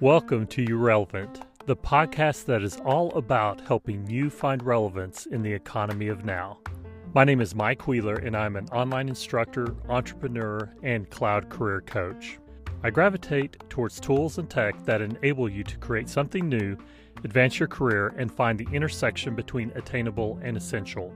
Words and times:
Welcome 0.00 0.46
to 0.46 0.62
You 0.62 0.78
Relevant, 0.78 1.42
the 1.66 1.76
podcast 1.76 2.46
that 2.46 2.62
is 2.62 2.78
all 2.78 3.10
about 3.10 3.60
helping 3.60 4.08
you 4.08 4.30
find 4.30 4.62
relevance 4.62 5.26
in 5.26 5.42
the 5.42 5.52
economy 5.52 6.08
of 6.08 6.24
now. 6.24 6.60
My 7.12 7.24
name 7.24 7.42
is 7.42 7.54
Mike 7.54 7.86
Wheeler, 7.86 8.14
and 8.14 8.34
I'm 8.34 8.56
an 8.56 8.68
online 8.68 9.10
instructor, 9.10 9.76
entrepreneur, 9.90 10.74
and 10.82 11.10
cloud 11.10 11.50
career 11.50 11.82
coach. 11.82 12.38
I 12.82 12.88
gravitate 12.88 13.62
towards 13.68 14.00
tools 14.00 14.38
and 14.38 14.48
tech 14.48 14.82
that 14.86 15.02
enable 15.02 15.50
you 15.50 15.62
to 15.64 15.76
create 15.76 16.08
something 16.08 16.48
new, 16.48 16.78
advance 17.22 17.58
your 17.58 17.68
career, 17.68 18.14
and 18.16 18.32
find 18.32 18.58
the 18.58 18.68
intersection 18.72 19.34
between 19.34 19.72
attainable 19.74 20.40
and 20.42 20.56
essential. 20.56 21.12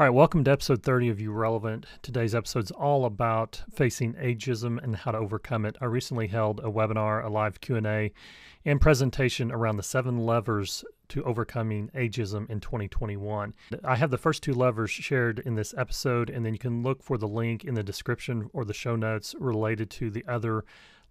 All 0.00 0.06
right, 0.06 0.14
welcome 0.14 0.44
to 0.44 0.52
episode 0.52 0.84
30 0.84 1.08
of 1.08 1.20
You 1.20 1.32
Relevant. 1.32 1.84
Today's 2.02 2.32
episode 2.32 2.62
is 2.62 2.70
all 2.70 3.04
about 3.04 3.64
facing 3.74 4.14
ageism 4.14 4.80
and 4.80 4.94
how 4.94 5.10
to 5.10 5.18
overcome 5.18 5.66
it. 5.66 5.76
I 5.80 5.86
recently 5.86 6.28
held 6.28 6.60
a 6.60 6.70
webinar, 6.70 7.24
a 7.24 7.28
live 7.28 7.60
Q&A, 7.60 8.12
and 8.64 8.80
presentation 8.80 9.50
around 9.50 9.76
the 9.76 9.82
seven 9.82 10.18
levers 10.18 10.84
to 11.08 11.24
overcoming 11.24 11.90
ageism 11.96 12.48
in 12.48 12.60
2021. 12.60 13.54
I 13.82 13.96
have 13.96 14.10
the 14.10 14.18
first 14.18 14.44
two 14.44 14.54
levers 14.54 14.92
shared 14.92 15.40
in 15.40 15.56
this 15.56 15.74
episode, 15.76 16.30
and 16.30 16.46
then 16.46 16.52
you 16.52 16.60
can 16.60 16.84
look 16.84 17.02
for 17.02 17.18
the 17.18 17.26
link 17.26 17.64
in 17.64 17.74
the 17.74 17.82
description 17.82 18.50
or 18.52 18.64
the 18.64 18.72
show 18.72 18.94
notes 18.94 19.34
related 19.40 19.90
to 19.90 20.10
the 20.10 20.24
other 20.28 20.64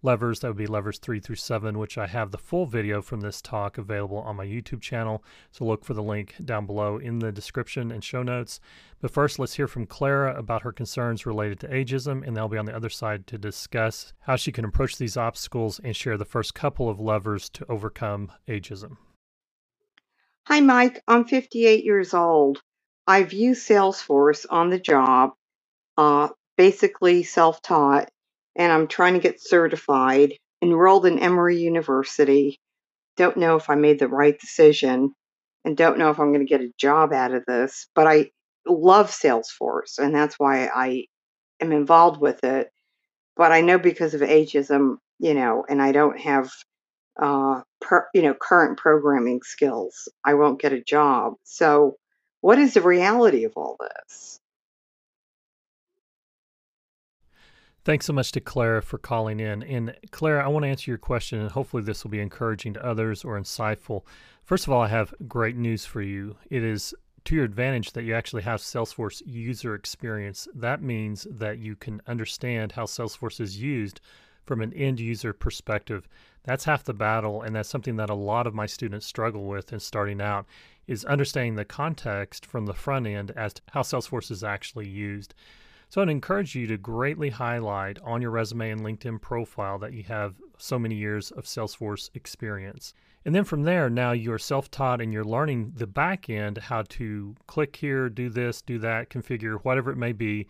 levers. 0.07 0.39
That 0.39 0.47
would 0.47 0.57
be 0.57 0.67
levers 0.67 0.99
three 0.99 1.19
through 1.19 1.35
seven, 1.35 1.77
which 1.77 1.97
I 1.97 2.07
have 2.07 2.31
the 2.31 2.37
full 2.37 2.65
video 2.65 3.01
from 3.01 3.19
this 3.19 3.41
talk 3.41 3.77
available 3.77 4.19
on 4.19 4.37
my 4.37 4.45
YouTube 4.45 4.79
channel. 4.79 5.21
So 5.51 5.65
look 5.65 5.83
for 5.83 5.93
the 5.93 6.01
link 6.01 6.35
down 6.43 6.65
below 6.65 6.97
in 6.97 7.19
the 7.19 7.29
description 7.29 7.91
and 7.91 8.01
show 8.01 8.23
notes. 8.23 8.61
But 9.01 9.11
first, 9.11 9.37
let's 9.37 9.55
hear 9.55 9.67
from 9.67 9.85
Clara 9.85 10.33
about 10.39 10.61
her 10.61 10.71
concerns 10.71 11.25
related 11.25 11.59
to 11.59 11.67
ageism, 11.67 12.25
and 12.25 12.35
they'll 12.35 12.47
be 12.47 12.57
on 12.57 12.65
the 12.65 12.75
other 12.75 12.89
side 12.89 13.27
to 13.27 13.37
discuss 13.37 14.13
how 14.21 14.37
she 14.37 14.53
can 14.53 14.63
approach 14.63 14.97
these 14.97 15.17
obstacles 15.17 15.81
and 15.83 15.93
share 15.93 16.17
the 16.17 16.23
first 16.23 16.55
couple 16.55 16.89
of 16.89 17.01
levers 17.01 17.49
to 17.49 17.69
overcome 17.69 18.31
ageism. 18.47 18.95
Hi, 20.45 20.61
Mike. 20.61 21.03
I'm 21.05 21.25
58 21.25 21.83
years 21.83 22.13
old. 22.13 22.61
I 23.05 23.23
view 23.23 23.51
Salesforce 23.51 24.45
on 24.49 24.69
the 24.69 24.79
job, 24.79 25.33
uh, 25.97 26.29
basically 26.55 27.23
self 27.23 27.61
taught, 27.61 28.09
and 28.57 28.71
I'm 28.71 28.87
trying 28.87 29.13
to 29.13 29.19
get 29.19 29.41
certified, 29.41 30.33
enrolled 30.61 31.05
in 31.05 31.19
Emory 31.19 31.57
University. 31.57 32.59
Don't 33.15 33.37
know 33.37 33.55
if 33.55 33.69
I 33.69 33.75
made 33.75 33.99
the 33.99 34.07
right 34.07 34.37
decision 34.37 35.13
and 35.63 35.77
don't 35.77 35.99
know 35.99 36.09
if 36.09 36.19
I'm 36.19 36.33
going 36.33 36.45
to 36.45 36.49
get 36.49 36.61
a 36.61 36.73
job 36.79 37.13
out 37.13 37.33
of 37.33 37.45
this, 37.45 37.87
but 37.93 38.07
I 38.07 38.31
love 38.67 39.11
Salesforce 39.11 39.99
and 39.99 40.13
that's 40.13 40.35
why 40.39 40.67
I 40.67 41.05
am 41.61 41.71
involved 41.71 42.19
with 42.19 42.43
it. 42.43 42.69
But 43.35 43.51
I 43.51 43.61
know 43.61 43.77
because 43.77 44.15
of 44.15 44.21
ageism, 44.21 44.97
you 45.19 45.35
know, 45.35 45.63
and 45.69 45.81
I 45.81 45.91
don't 45.91 46.19
have, 46.19 46.49
uh, 47.21 47.61
per, 47.79 48.07
you 48.15 48.23
know, 48.23 48.33
current 48.33 48.79
programming 48.79 49.41
skills, 49.43 50.09
I 50.25 50.33
won't 50.33 50.59
get 50.59 50.73
a 50.73 50.81
job. 50.81 51.33
So, 51.43 51.97
what 52.41 52.57
is 52.59 52.73
the 52.73 52.81
reality 52.81 53.43
of 53.43 53.53
all 53.55 53.77
this? 53.79 54.39
Thanks 57.87 58.05
so 58.05 58.11
much 58.11 58.33
to 58.33 58.41
Clara 58.41 58.81
for 58.81 58.97
calling 58.97 59.39
in. 59.39 59.63
And 59.63 59.95
Clara, 60.11 60.43
I 60.43 60.49
want 60.49 60.63
to 60.63 60.67
answer 60.67 60.91
your 60.91 60.97
question, 60.97 61.39
and 61.39 61.49
hopefully 61.49 61.83
this 61.83 62.03
will 62.03 62.11
be 62.11 62.19
encouraging 62.19 62.73
to 62.73 62.85
others 62.85 63.23
or 63.23 63.39
insightful. 63.39 64.01
First 64.43 64.67
of 64.67 64.73
all, 64.73 64.81
I 64.81 64.89
have 64.89 65.13
great 65.25 65.55
news 65.55 65.85
for 65.85 66.01
you. 66.01 66.35
It 66.49 66.65
is 66.65 66.93
to 67.23 67.35
your 67.35 67.45
advantage 67.45 67.93
that 67.93 68.03
you 68.03 68.13
actually 68.13 68.41
have 68.41 68.59
Salesforce 68.59 69.21
user 69.25 69.73
experience. 69.73 70.49
That 70.53 70.81
means 70.81 71.27
that 71.31 71.59
you 71.59 71.77
can 71.77 72.01
understand 72.07 72.73
how 72.73 72.87
Salesforce 72.87 73.39
is 73.39 73.61
used 73.61 74.01
from 74.43 74.59
an 74.59 74.73
end 74.73 74.99
user 74.99 75.31
perspective. 75.31 76.09
That's 76.43 76.65
half 76.65 76.83
the 76.83 76.93
battle, 76.93 77.41
and 77.41 77.55
that's 77.55 77.69
something 77.69 77.95
that 77.95 78.09
a 78.09 78.15
lot 78.15 78.47
of 78.47 78.53
my 78.53 78.65
students 78.65 79.05
struggle 79.05 79.45
with 79.45 79.71
in 79.71 79.79
starting 79.79 80.19
out 80.19 80.45
is 80.87 81.05
understanding 81.05 81.55
the 81.55 81.63
context 81.63 82.45
from 82.45 82.65
the 82.65 82.73
front 82.73 83.07
end 83.07 83.31
as 83.37 83.53
to 83.53 83.61
how 83.69 83.81
Salesforce 83.83 84.29
is 84.29 84.43
actually 84.43 84.89
used. 84.89 85.33
So 85.89 86.01
I'd 86.01 86.09
encourage 86.09 86.53
you 86.53 86.67
to 86.67 86.77
greatly 86.77 87.29
highlight 87.29 87.97
on 88.03 88.21
your 88.21 88.31
resume 88.31 88.71
and 88.71 88.81
LinkedIn 88.81 89.21
profile 89.21 89.79
that 89.79 89.93
you 89.93 90.03
have 90.03 90.35
so 90.57 90.77
many 90.77 90.95
years 90.95 91.31
of 91.31 91.45
Salesforce 91.45 92.09
experience. 92.13 92.93
And 93.23 93.33
then 93.33 93.45
from 93.45 93.63
there, 93.63 93.89
now 93.89 94.11
you're 94.11 94.37
self 94.37 94.69
taught 94.69 95.01
and 95.01 95.13
you're 95.13 95.23
learning 95.23 95.73
the 95.75 95.87
back 95.87 96.29
end 96.29 96.57
how 96.57 96.83
to 96.89 97.35
click 97.47 97.77
here, 97.77 98.09
do 98.09 98.29
this, 98.29 98.61
do 98.61 98.79
that, 98.79 99.09
configure, 99.09 99.59
whatever 99.63 99.91
it 99.91 99.97
may 99.97 100.11
be. 100.11 100.47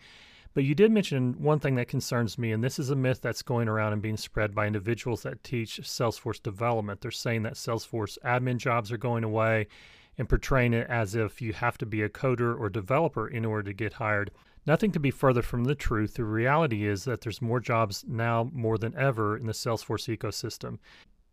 But 0.54 0.64
you 0.64 0.74
did 0.74 0.90
mention 0.90 1.34
one 1.40 1.60
thing 1.60 1.76
that 1.76 1.86
concerns 1.86 2.36
me, 2.36 2.50
and 2.50 2.64
this 2.64 2.80
is 2.80 2.90
a 2.90 2.96
myth 2.96 3.20
that's 3.22 3.42
going 3.42 3.68
around 3.68 3.92
and 3.92 4.02
being 4.02 4.16
spread 4.16 4.56
by 4.56 4.66
individuals 4.66 5.22
that 5.22 5.44
teach 5.44 5.80
Salesforce 5.82 6.42
development. 6.42 7.00
They're 7.00 7.12
saying 7.12 7.44
that 7.44 7.54
Salesforce 7.54 8.18
admin 8.24 8.56
jobs 8.56 8.90
are 8.90 8.98
going 8.98 9.22
away 9.22 9.68
and 10.16 10.28
portraying 10.28 10.74
it 10.74 10.88
as 10.90 11.14
if 11.14 11.40
you 11.40 11.52
have 11.52 11.78
to 11.78 11.86
be 11.86 12.02
a 12.02 12.08
coder 12.08 12.58
or 12.58 12.68
developer 12.68 13.28
in 13.28 13.44
order 13.44 13.62
to 13.70 13.72
get 13.72 13.94
hired. 13.94 14.32
Nothing 14.68 14.90
could 14.90 15.00
be 15.00 15.10
further 15.10 15.40
from 15.40 15.64
the 15.64 15.74
truth. 15.74 16.12
The 16.12 16.24
reality 16.24 16.86
is 16.86 17.04
that 17.04 17.22
there's 17.22 17.40
more 17.40 17.58
jobs 17.58 18.04
now 18.06 18.50
more 18.52 18.76
than 18.76 18.94
ever 18.98 19.34
in 19.34 19.46
the 19.46 19.54
Salesforce 19.54 20.14
ecosystem. 20.14 20.76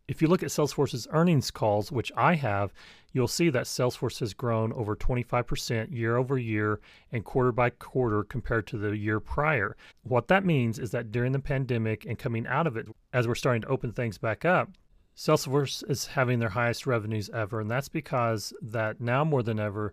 If 0.08 0.22
you 0.22 0.28
look 0.28 0.42
at 0.42 0.48
Salesforce's 0.48 1.06
earnings 1.10 1.50
calls, 1.50 1.92
which 1.92 2.10
I 2.16 2.36
have, 2.36 2.72
you'll 3.12 3.28
see 3.28 3.50
that 3.50 3.66
Salesforce 3.66 4.20
has 4.20 4.32
grown 4.32 4.72
over 4.72 4.96
25% 4.96 5.94
year 5.94 6.16
over 6.16 6.38
year 6.38 6.80
and 7.12 7.26
quarter 7.26 7.52
by 7.52 7.68
quarter 7.68 8.24
compared 8.24 8.66
to 8.68 8.78
the 8.78 8.96
year 8.96 9.20
prior. 9.20 9.76
What 10.02 10.28
that 10.28 10.46
means 10.46 10.78
is 10.78 10.90
that 10.92 11.12
during 11.12 11.32
the 11.32 11.38
pandemic 11.38 12.06
and 12.06 12.18
coming 12.18 12.46
out 12.46 12.66
of 12.66 12.78
it, 12.78 12.86
as 13.12 13.28
we're 13.28 13.34
starting 13.34 13.60
to 13.60 13.68
open 13.68 13.92
things 13.92 14.16
back 14.16 14.46
up, 14.46 14.70
Salesforce 15.14 15.84
is 15.90 16.06
having 16.06 16.38
their 16.38 16.48
highest 16.48 16.86
revenues 16.86 17.28
ever. 17.34 17.60
And 17.60 17.70
that's 17.70 17.90
because 17.90 18.54
that 18.62 18.98
now 18.98 19.24
more 19.24 19.42
than 19.42 19.60
ever, 19.60 19.92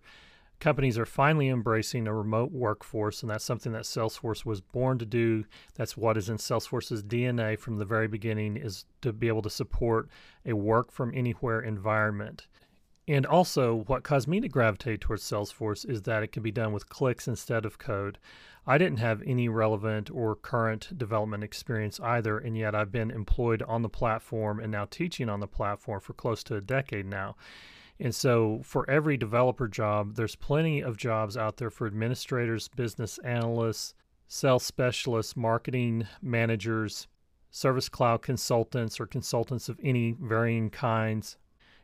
companies 0.63 0.97
are 0.97 1.05
finally 1.05 1.49
embracing 1.49 2.07
a 2.07 2.13
remote 2.13 2.53
workforce, 2.53 3.21
and 3.21 3.29
that's 3.29 3.43
something 3.43 3.73
that 3.73 3.83
Salesforce 3.83 4.45
was 4.45 4.61
born 4.61 4.97
to 4.97 5.05
do. 5.05 5.43
That's 5.75 5.97
what 5.97 6.15
is 6.15 6.29
in 6.29 6.37
Salesforce's 6.37 7.03
DNA 7.03 7.59
from 7.59 7.79
the 7.79 7.85
very 7.85 8.07
beginning 8.07 8.55
is 8.55 8.85
to 9.01 9.11
be 9.11 9.27
able 9.27 9.41
to 9.41 9.49
support 9.49 10.07
a 10.45 10.53
work 10.53 10.89
from 10.89 11.11
anywhere 11.13 11.59
environment. 11.59 12.47
And 13.09 13.25
also, 13.25 13.83
what 13.87 14.03
caused 14.03 14.29
me 14.29 14.39
to 14.39 14.47
gravitate 14.47 15.01
towards 15.01 15.23
Salesforce 15.23 15.87
is 15.87 16.03
that 16.03 16.23
it 16.23 16.31
can 16.31 16.41
be 16.41 16.51
done 16.51 16.71
with 16.71 16.87
clicks 16.87 17.27
instead 17.27 17.65
of 17.65 17.77
code. 17.77 18.17
I 18.65 18.77
didn't 18.77 18.99
have 18.99 19.21
any 19.25 19.49
relevant 19.49 20.09
or 20.09 20.33
current 20.33 20.97
development 20.97 21.43
experience 21.43 21.99
either, 21.99 22.37
and 22.37 22.57
yet 22.57 22.73
I've 22.73 22.93
been 22.93 23.11
employed 23.11 23.63
on 23.63 23.81
the 23.81 23.89
platform 23.89 24.61
and 24.61 24.71
now 24.71 24.85
teaching 24.85 25.27
on 25.27 25.41
the 25.41 25.47
platform 25.47 25.99
for 25.99 26.13
close 26.13 26.41
to 26.45 26.55
a 26.55 26.61
decade 26.61 27.05
now. 27.05 27.35
And 27.99 28.13
so, 28.13 28.61
for 28.63 28.89
every 28.89 29.17
developer 29.17 29.67
job, 29.67 30.15
there's 30.15 30.35
plenty 30.35 30.81
of 30.81 30.97
jobs 30.97 31.37
out 31.37 31.57
there 31.57 31.69
for 31.69 31.87
administrators, 31.87 32.67
business 32.67 33.19
analysts, 33.19 33.93
sales 34.27 34.63
specialists, 34.63 35.35
marketing 35.35 36.07
managers, 36.21 37.07
service 37.51 37.89
cloud 37.89 38.21
consultants, 38.21 38.99
or 38.99 39.05
consultants 39.05 39.69
of 39.69 39.79
any 39.83 40.15
varying 40.19 40.69
kinds. 40.69 41.37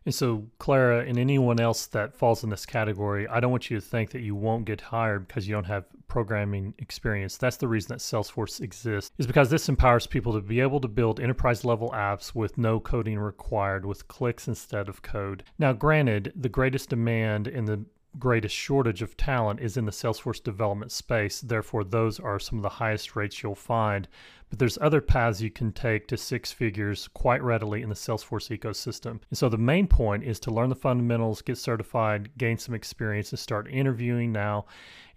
And 0.06 0.16
so, 0.16 0.48
Clara 0.58 1.06
and 1.06 1.20
anyone 1.20 1.60
else 1.60 1.86
that 1.88 2.16
falls 2.16 2.44
in 2.44 2.50
this 2.50 2.66
category, 2.66 3.28
I 3.28 3.40
don't 3.40 3.52
want 3.52 3.70
you 3.70 3.80
to 3.80 3.86
think 3.86 4.12
that 4.12 4.22
you 4.22 4.34
won't 4.34 4.66
get 4.66 4.82
hired 4.82 5.28
because 5.28 5.48
you 5.48 5.54
don't 5.54 5.66
have 5.66 5.86
programming 6.08 6.74
experience. 6.80 7.38
That's 7.38 7.58
the 7.58 7.68
reason 7.68 7.90
that 7.90 8.00
Salesforce 8.00 8.62
exists, 8.62 9.12
is 9.18 9.28
because 9.28 9.50
this 9.50 9.70
empowers 9.70 10.08
people 10.08 10.34
to 10.34 10.42
be 10.42 10.62
able 10.62 10.80
to 10.82 10.88
build 10.88 11.20
enterprise 11.20 11.64
level 11.64 11.92
apps 11.92 12.34
with 12.34 12.58
no 12.58 12.80
coding 12.80 13.20
required, 13.20 13.86
with 13.86 14.08
clicks 14.08 14.48
instead 14.48 14.90
of 14.90 15.02
code. 15.02 15.44
Now, 15.60 15.74
granted, 15.74 16.34
the 16.36 16.50
greatest 16.50 16.90
demand 16.90 17.48
in 17.48 17.66
the 17.66 17.86
greatest 18.18 18.56
shortage 18.56 19.02
of 19.02 19.16
talent 19.16 19.60
is 19.60 19.78
in 19.78 19.86
the 19.86 19.92
Salesforce 19.92 20.44
development 20.44 20.92
space. 20.92 21.42
Therefore, 21.42 21.84
those 21.84 22.20
are 22.20 22.40
some 22.40 22.58
of 22.58 22.64
the 22.64 22.70
highest 22.70 23.16
rates 23.16 23.44
you'll 23.44 23.56
find. 23.56 24.08
But 24.50 24.58
there's 24.58 24.80
other 24.82 25.00
paths 25.00 25.42
you 25.42 25.52
can 25.52 25.72
take 25.72 26.08
to 26.08 26.18
six 26.18 26.52
figures 26.52 27.08
quite 27.10 27.44
readily 27.44 27.84
in 27.84 27.90
the 27.90 27.96
Salesforce 27.96 28.50
ecosystem. 28.58 29.20
And 29.30 29.38
so 29.38 29.48
the 29.48 29.60
main 29.60 29.86
point 29.86 30.24
is 30.24 30.40
to 30.42 30.52
learn 30.52 30.70
the 30.70 30.76
fundamentals, 30.76 31.44
get 31.44 31.60
certified, 31.60 32.32
gain 32.36 32.58
some 32.58 32.74
experience, 32.74 33.32
and 33.32 33.38
start 33.38 33.70
interviewing 33.70 34.32
now. 34.32 34.66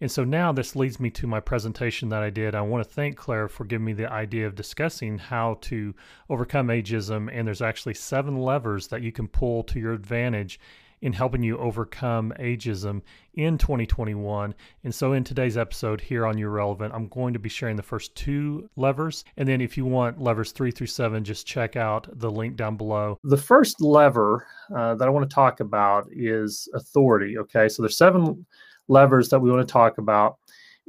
And 0.03 0.11
so 0.11 0.23
now 0.25 0.53
this 0.53 0.77
leads 0.77 1.01
me 1.01 1.09
to 1.11 1.27
my 1.27 1.41
presentation 1.41 2.11
that 2.11 2.23
I 2.23 2.29
did. 2.29 2.55
I 2.55 2.61
want 2.61 2.87
to 2.87 2.95
thank 2.95 3.17
Claire 3.17 3.49
for 3.49 3.65
giving 3.65 3.87
me 3.87 3.95
the 3.95 4.13
idea 4.13 4.47
of 4.47 4.55
discussing 4.55 5.17
how 5.17 5.59
to 5.63 5.95
overcome 6.29 6.69
ageism. 6.69 7.31
And 7.33 7.47
there's 7.47 7.63
actually 7.63 7.95
seven 7.95 8.37
levers 8.37 8.89
that 8.89 9.01
you 9.01 9.13
can 9.13 9.29
pull 9.29 9.63
to 9.65 9.81
your 9.81 9.95
advantage 9.95 10.61
in 11.03 11.13
helping 11.13 11.43
you 11.43 11.59
overcome 11.59 12.33
ageism 12.39 13.03
in 13.35 13.59
2021. 13.59 14.55
And 14.85 14.95
so, 14.95 15.13
in 15.13 15.25
today's 15.25 15.57
episode 15.57 16.01
here 16.01 16.25
on 16.25 16.39
You 16.39 16.49
Relevant, 16.49 16.95
I'm 16.95 17.09
going 17.09 17.35
to 17.35 17.39
be 17.39 17.49
sharing 17.49 17.77
the 17.77 17.83
first 17.83 18.15
two 18.15 18.71
levers. 18.77 19.25
And 19.37 19.49
then, 19.49 19.61
if 19.61 19.77
you 19.77 19.85
want 19.85 20.21
levers 20.21 20.53
three 20.53 20.71
through 20.71 20.87
seven, 20.87 21.25
just 21.25 21.47
check 21.47 21.77
out 21.77 22.09
the 22.19 22.31
link 22.31 22.57
down 22.57 22.77
below. 22.77 23.19
The 23.25 23.37
first 23.37 23.81
lever 23.81 24.47
uh, 24.75 24.95
that 24.95 25.07
I 25.07 25.11
want 25.11 25.29
to 25.29 25.35
talk 25.35 25.61
about 25.61 26.09
is 26.11 26.69
authority. 26.75 27.37
Okay, 27.37 27.69
so 27.69 27.83
there's 27.83 27.99
seven 27.99 28.47
levers 28.89 29.29
that 29.31 29.41
we 29.41 29.51
want 29.51 29.67
to 29.67 29.73
talk 29.73 29.99
about. 29.99 30.39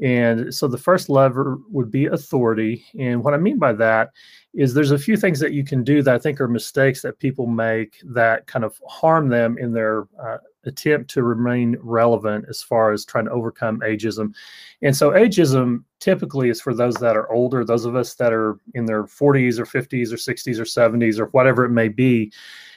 And 0.02 0.54
so 0.54 0.68
the 0.68 0.78
first 0.78 1.08
lever 1.08 1.58
would 1.70 1.92
be 1.92 2.08
authority. 2.08 2.86
And 3.00 3.24
what 3.24 3.34
I 3.34 3.38
mean 3.38 3.60
by 3.60 3.74
that 3.74 4.12
is 4.54 4.74
there's 4.74 4.92
a 4.92 4.98
few 4.98 5.16
things 5.18 5.40
that 5.40 5.54
you 5.54 5.64
can 5.64 5.84
do 5.84 6.02
that 6.02 6.16
I 6.16 6.20
think 6.20 6.42
are 6.42 6.48
mistakes 6.48 7.02
that 7.04 7.20
people 7.20 7.46
make 7.46 8.02
that 8.06 8.48
kind 8.48 8.66
of 8.66 8.80
harm 8.88 9.30
them 9.30 9.58
in 9.58 9.72
their 9.72 10.06
uh, 10.22 10.38
attempt 10.66 11.10
to 11.12 11.24
remain 11.24 11.78
relevant 11.82 12.46
as 12.50 12.62
far 12.62 12.92
as 12.92 13.06
trying 13.06 13.26
to 13.26 13.32
overcome 13.32 13.80
ageism. 13.82 14.34
And 14.82 14.96
so 14.96 15.12
ageism 15.12 15.84
typically 16.00 16.50
is 16.50 16.62
for 16.62 16.74
those 16.74 16.96
that 16.96 17.16
are 17.16 17.32
older, 17.32 17.64
those 17.64 17.86
of 17.86 17.96
us 17.96 18.16
that 18.16 18.34
are 18.34 18.58
in 18.74 18.86
their 18.86 19.04
40s 19.04 19.60
or 19.60 19.66
50s 19.66 20.12
or 20.12 20.18
60s 20.18 20.60
or 20.60 20.64
70s 20.64 21.20
or 21.20 21.26
whatever 21.28 21.66
it 21.66 21.70
may 21.70 21.88
be. 21.88 22.32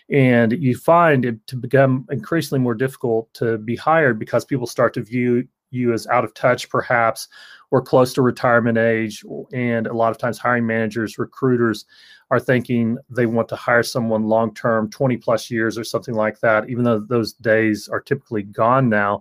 And 0.09 0.53
you 0.53 0.77
find 0.77 1.25
it 1.25 1.45
to 1.49 1.57
become 1.57 2.07
increasingly 2.11 2.61
more 2.61 2.75
difficult 2.75 3.33
to 3.35 3.59
be 3.59 3.75
hired 3.75 4.19
because 4.19 4.45
people 4.45 4.67
start 4.67 4.95
to 4.95 5.03
view 5.03 5.49
you 5.71 5.93
as 5.93 6.07
out 6.07 6.25
of 6.25 6.35
touch, 6.35 6.69
perhaps, 6.69 7.29
or 7.71 7.83
close 7.83 8.13
to 8.15 8.23
retirement 8.23 8.79
age. 8.79 9.25
And 9.53 9.87
a 9.87 9.93
lot 9.93 10.11
of 10.11 10.19
times, 10.19 10.39
hiring 10.39 10.67
managers, 10.67 11.19
recruiters 11.19 11.85
are 12.31 12.41
thinking 12.41 12.99
they 13.11 13.27
want 13.27 13.49
to 13.49 13.57
hire 13.57 13.83
someone 13.83 14.25
long 14.25 14.55
term, 14.55 14.91
20 14.91 15.17
plus 15.17 15.51
years 15.51 15.79
or 15.79 15.85
something 15.85 16.15
like 16.15 16.41
that, 16.41 16.69
even 16.69 16.85
though 16.85 17.01
those 17.01 17.33
days 17.35 17.89
are 17.89 18.01
typically 18.01 18.43
gone 18.43 18.89
now. 18.89 19.21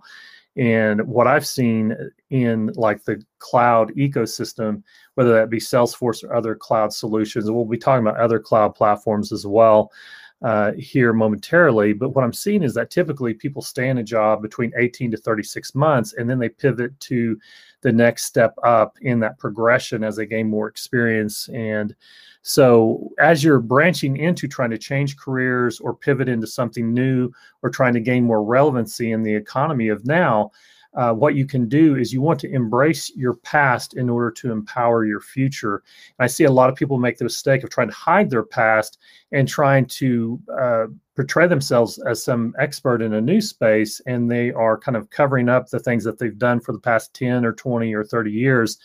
And 0.56 1.06
what 1.06 1.26
I've 1.26 1.46
seen 1.46 1.94
in 2.30 2.72
like 2.76 3.04
the 3.04 3.22
cloud 3.40 3.92
ecosystem, 3.94 4.82
whether 5.14 5.34
that 5.34 5.50
be 5.50 5.58
Salesforce 5.58 6.24
or 6.24 6.34
other 6.34 6.54
cloud 6.54 6.92
solutions, 6.94 7.50
we'll 7.50 7.66
be 7.66 7.76
talking 7.76 8.06
about 8.06 8.18
other 8.18 8.38
cloud 8.38 8.74
platforms 8.74 9.32
as 9.32 9.46
well 9.46 9.92
uh, 10.42 10.72
here 10.72 11.12
momentarily. 11.12 11.92
But 11.92 12.10
what 12.10 12.24
I'm 12.24 12.32
seeing 12.32 12.62
is 12.62 12.74
that 12.74 12.90
typically 12.90 13.34
people 13.34 13.62
stay 13.62 13.88
in 13.88 13.98
a 13.98 14.04
job 14.04 14.42
between 14.42 14.72
18 14.76 15.10
to 15.12 15.16
36 15.16 15.74
months, 15.74 16.14
and 16.14 16.28
then 16.28 16.38
they 16.38 16.48
pivot 16.48 16.98
to 17.00 17.38
the 17.82 17.92
next 17.92 18.24
step 18.24 18.54
up 18.62 18.96
in 19.00 19.20
that 19.20 19.38
progression 19.38 20.04
as 20.04 20.16
they 20.16 20.26
gain 20.26 20.48
more 20.50 20.68
experience. 20.68 21.48
And 21.48 21.94
so, 22.42 23.10
as 23.18 23.42
you're 23.42 23.60
branching 23.60 24.18
into 24.18 24.46
trying 24.46 24.70
to 24.70 24.78
change 24.78 25.16
careers 25.16 25.80
or 25.80 25.94
pivot 25.94 26.28
into 26.28 26.46
something 26.46 26.92
new 26.92 27.30
or 27.62 27.70
trying 27.70 27.94
to 27.94 28.00
gain 28.00 28.24
more 28.24 28.44
relevancy 28.44 29.12
in 29.12 29.22
the 29.22 29.34
economy 29.34 29.88
of 29.88 30.06
now, 30.06 30.52
uh, 30.96 31.12
what 31.12 31.34
you 31.34 31.46
can 31.46 31.68
do 31.68 31.96
is 31.96 32.12
you 32.12 32.22
want 32.22 32.40
to 32.40 32.50
embrace 32.50 33.14
your 33.14 33.34
past 33.34 33.94
in 33.94 34.08
order 34.08 34.30
to 34.30 34.50
empower 34.50 35.04
your 35.04 35.20
future. 35.20 35.82
And 36.18 36.24
I 36.24 36.26
see 36.26 36.44
a 36.44 36.50
lot 36.50 36.70
of 36.70 36.76
people 36.76 36.98
make 36.98 37.18
the 37.18 37.24
mistake 37.24 37.62
of 37.62 37.70
trying 37.70 37.88
to 37.88 37.94
hide 37.94 38.30
their 38.30 38.42
past 38.42 38.98
and 39.32 39.46
trying 39.46 39.86
to 39.86 40.40
uh, 40.58 40.86
portray 41.14 41.46
themselves 41.46 41.98
as 41.98 42.22
some 42.22 42.54
expert 42.58 43.02
in 43.02 43.14
a 43.14 43.20
new 43.20 43.40
space, 43.40 44.00
and 44.06 44.30
they 44.30 44.52
are 44.52 44.78
kind 44.78 44.96
of 44.96 45.10
covering 45.10 45.48
up 45.48 45.68
the 45.68 45.78
things 45.78 46.04
that 46.04 46.18
they've 46.18 46.38
done 46.38 46.60
for 46.60 46.72
the 46.72 46.78
past 46.78 47.14
10 47.14 47.44
or 47.44 47.52
20 47.52 47.94
or 47.94 48.04
30 48.04 48.30
years. 48.30 48.78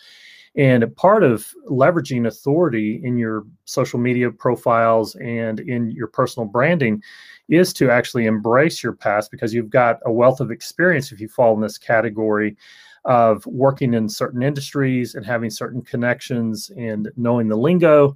And 0.54 0.94
part 0.96 1.22
of 1.22 1.52
leveraging 1.68 2.26
authority 2.26 3.00
in 3.02 3.16
your 3.16 3.44
social 3.64 3.98
media 3.98 4.30
profiles 4.30 5.14
and 5.16 5.60
in 5.60 5.90
your 5.90 6.08
personal 6.08 6.46
branding 6.46 7.02
is 7.48 7.72
to 7.74 7.90
actually 7.90 8.26
embrace 8.26 8.82
your 8.82 8.92
past 8.92 9.30
because 9.30 9.54
you've 9.54 9.70
got 9.70 9.98
a 10.04 10.12
wealth 10.12 10.40
of 10.40 10.50
experience 10.50 11.10
if 11.10 11.20
you 11.20 11.28
fall 11.28 11.54
in 11.54 11.60
this 11.60 11.78
category 11.78 12.56
of 13.04 13.44
working 13.46 13.94
in 13.94 14.08
certain 14.08 14.42
industries 14.42 15.14
and 15.14 15.26
having 15.26 15.50
certain 15.50 15.82
connections 15.82 16.70
and 16.76 17.10
knowing 17.16 17.48
the 17.48 17.56
lingo. 17.56 18.14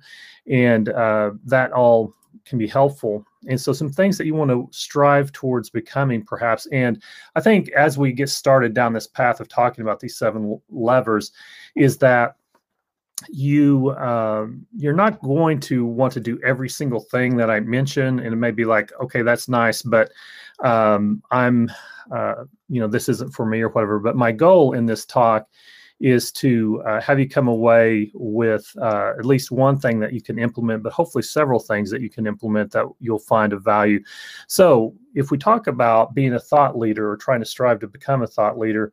And 0.48 0.90
uh, 0.90 1.32
that 1.46 1.72
all 1.72 2.14
can 2.46 2.58
be 2.58 2.66
helpful 2.66 3.24
and 3.48 3.60
so 3.60 3.72
some 3.72 3.90
things 3.90 4.16
that 4.16 4.26
you 4.26 4.34
want 4.34 4.50
to 4.50 4.68
strive 4.70 5.32
towards 5.32 5.68
becoming 5.68 6.22
perhaps 6.22 6.66
and 6.72 7.02
i 7.34 7.40
think 7.40 7.68
as 7.70 7.98
we 7.98 8.12
get 8.12 8.28
started 8.28 8.72
down 8.72 8.92
this 8.92 9.06
path 9.06 9.40
of 9.40 9.48
talking 9.48 9.82
about 9.82 10.00
these 10.00 10.16
seven 10.16 10.60
levers 10.70 11.32
is 11.74 11.98
that 11.98 12.36
you 13.28 13.92
um, 13.96 14.66
you're 14.76 14.92
not 14.92 15.20
going 15.22 15.58
to 15.60 15.86
want 15.86 16.12
to 16.12 16.20
do 16.20 16.38
every 16.44 16.68
single 16.68 17.00
thing 17.00 17.36
that 17.36 17.50
I 17.50 17.60
mention, 17.60 18.18
and 18.18 18.32
it 18.32 18.36
may 18.36 18.50
be 18.50 18.64
like, 18.64 18.92
okay, 19.00 19.22
that's 19.22 19.48
nice, 19.48 19.82
but 19.82 20.10
um, 20.62 21.22
I'm 21.30 21.70
uh, 22.14 22.44
you 22.68 22.80
know 22.80 22.88
this 22.88 23.08
isn't 23.08 23.32
for 23.32 23.46
me 23.46 23.60
or 23.62 23.68
whatever. 23.68 23.98
But 23.98 24.16
my 24.16 24.32
goal 24.32 24.74
in 24.74 24.86
this 24.86 25.06
talk 25.06 25.48
is 25.98 26.30
to 26.30 26.82
uh, 26.86 27.00
have 27.00 27.18
you 27.18 27.28
come 27.28 27.48
away 27.48 28.10
with 28.14 28.70
uh, 28.80 29.12
at 29.18 29.24
least 29.24 29.50
one 29.50 29.78
thing 29.78 29.98
that 30.00 30.12
you 30.12 30.20
can 30.20 30.38
implement, 30.38 30.82
but 30.82 30.92
hopefully 30.92 31.22
several 31.22 31.58
things 31.58 31.90
that 31.90 32.02
you 32.02 32.10
can 32.10 32.26
implement 32.26 32.70
that 32.72 32.86
you'll 33.00 33.18
find 33.18 33.52
of 33.52 33.64
value. 33.64 34.00
So, 34.46 34.94
if 35.14 35.30
we 35.30 35.38
talk 35.38 35.66
about 35.66 36.14
being 36.14 36.34
a 36.34 36.40
thought 36.40 36.78
leader 36.78 37.10
or 37.10 37.16
trying 37.16 37.40
to 37.40 37.46
strive 37.46 37.80
to 37.80 37.88
become 37.88 38.22
a 38.22 38.26
thought 38.26 38.58
leader, 38.58 38.92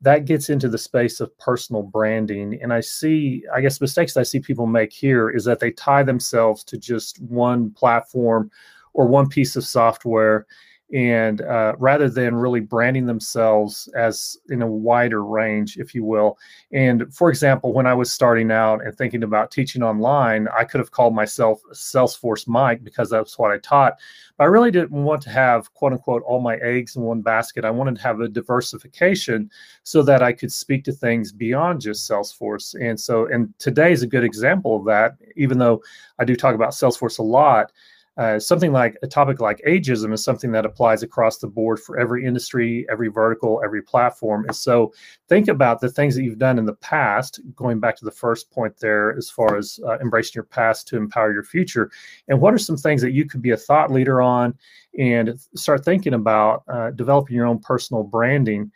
that 0.00 0.26
gets 0.26 0.50
into 0.50 0.68
the 0.68 0.78
space 0.78 1.18
of 1.20 1.36
personal 1.38 1.82
branding. 1.82 2.60
And 2.62 2.72
I 2.72 2.80
see, 2.80 3.42
I 3.52 3.60
guess, 3.60 3.80
mistakes 3.80 4.16
I 4.16 4.22
see 4.22 4.38
people 4.38 4.66
make 4.66 4.92
here 4.92 5.30
is 5.30 5.44
that 5.46 5.60
they 5.60 5.70
tie 5.72 6.02
themselves 6.02 6.62
to 6.64 6.78
just 6.78 7.20
one 7.22 7.70
platform 7.70 8.50
or 8.92 9.06
one 9.08 9.28
piece 9.28 9.56
of 9.56 9.64
software 9.64 10.46
and 10.92 11.40
uh, 11.40 11.74
rather 11.78 12.08
than 12.10 12.34
really 12.34 12.60
branding 12.60 13.06
themselves 13.06 13.88
as 13.96 14.36
in 14.50 14.62
a 14.62 14.66
wider 14.66 15.24
range, 15.24 15.78
if 15.78 15.94
you 15.94 16.04
will. 16.04 16.38
And 16.72 17.12
for 17.12 17.30
example, 17.30 17.72
when 17.72 17.86
I 17.86 17.94
was 17.94 18.12
starting 18.12 18.50
out 18.50 18.84
and 18.84 18.94
thinking 18.94 19.22
about 19.22 19.50
teaching 19.50 19.82
online, 19.82 20.46
I 20.56 20.64
could 20.64 20.80
have 20.80 20.90
called 20.90 21.14
myself 21.14 21.60
Salesforce 21.72 22.46
Mike 22.46 22.84
because 22.84 23.08
that's 23.08 23.38
what 23.38 23.50
I 23.50 23.58
taught. 23.58 23.94
But 24.36 24.44
I 24.44 24.46
really 24.48 24.70
didn't 24.70 24.90
want 24.90 25.22
to 25.22 25.30
have 25.30 25.72
quote 25.72 25.92
unquote 25.92 26.22
all 26.24 26.40
my 26.40 26.56
eggs 26.56 26.96
in 26.96 27.02
one 27.02 27.22
basket. 27.22 27.64
I 27.64 27.70
wanted 27.70 27.96
to 27.96 28.02
have 28.02 28.20
a 28.20 28.28
diversification 28.28 29.50
so 29.84 30.02
that 30.02 30.22
I 30.22 30.32
could 30.32 30.52
speak 30.52 30.84
to 30.84 30.92
things 30.92 31.32
beyond 31.32 31.80
just 31.80 32.08
Salesforce. 32.08 32.74
And 32.80 32.98
so, 33.00 33.26
and 33.26 33.52
today 33.58 33.92
is 33.92 34.02
a 34.02 34.06
good 34.06 34.24
example 34.24 34.76
of 34.76 34.84
that, 34.84 35.16
even 35.34 35.58
though 35.58 35.82
I 36.18 36.24
do 36.24 36.36
talk 36.36 36.54
about 36.54 36.70
Salesforce 36.70 37.18
a 37.18 37.22
lot 37.22 37.72
uh, 38.16 38.38
something 38.38 38.72
like 38.72 38.96
a 39.02 39.06
topic 39.08 39.40
like 39.40 39.60
ageism 39.66 40.12
is 40.12 40.22
something 40.22 40.52
that 40.52 40.64
applies 40.64 41.02
across 41.02 41.38
the 41.38 41.48
board 41.48 41.80
for 41.80 41.98
every 41.98 42.24
industry, 42.24 42.86
every 42.88 43.08
vertical, 43.08 43.60
every 43.64 43.82
platform. 43.82 44.44
And 44.46 44.54
so 44.54 44.92
think 45.28 45.48
about 45.48 45.80
the 45.80 45.88
things 45.88 46.14
that 46.14 46.22
you've 46.22 46.38
done 46.38 46.58
in 46.58 46.64
the 46.64 46.74
past, 46.74 47.40
going 47.56 47.80
back 47.80 47.96
to 47.96 48.04
the 48.04 48.12
first 48.12 48.50
point 48.52 48.78
there, 48.78 49.16
as 49.16 49.28
far 49.28 49.56
as 49.56 49.80
uh, 49.84 49.98
embracing 49.98 50.32
your 50.36 50.44
past 50.44 50.86
to 50.88 50.96
empower 50.96 51.32
your 51.32 51.42
future. 51.42 51.90
And 52.28 52.40
what 52.40 52.54
are 52.54 52.58
some 52.58 52.76
things 52.76 53.02
that 53.02 53.12
you 53.12 53.26
could 53.26 53.42
be 53.42 53.50
a 53.50 53.56
thought 53.56 53.90
leader 53.90 54.22
on 54.22 54.54
and 54.96 55.38
start 55.56 55.84
thinking 55.84 56.14
about 56.14 56.62
uh, 56.68 56.90
developing 56.92 57.34
your 57.34 57.46
own 57.46 57.58
personal 57.58 58.04
branding? 58.04 58.70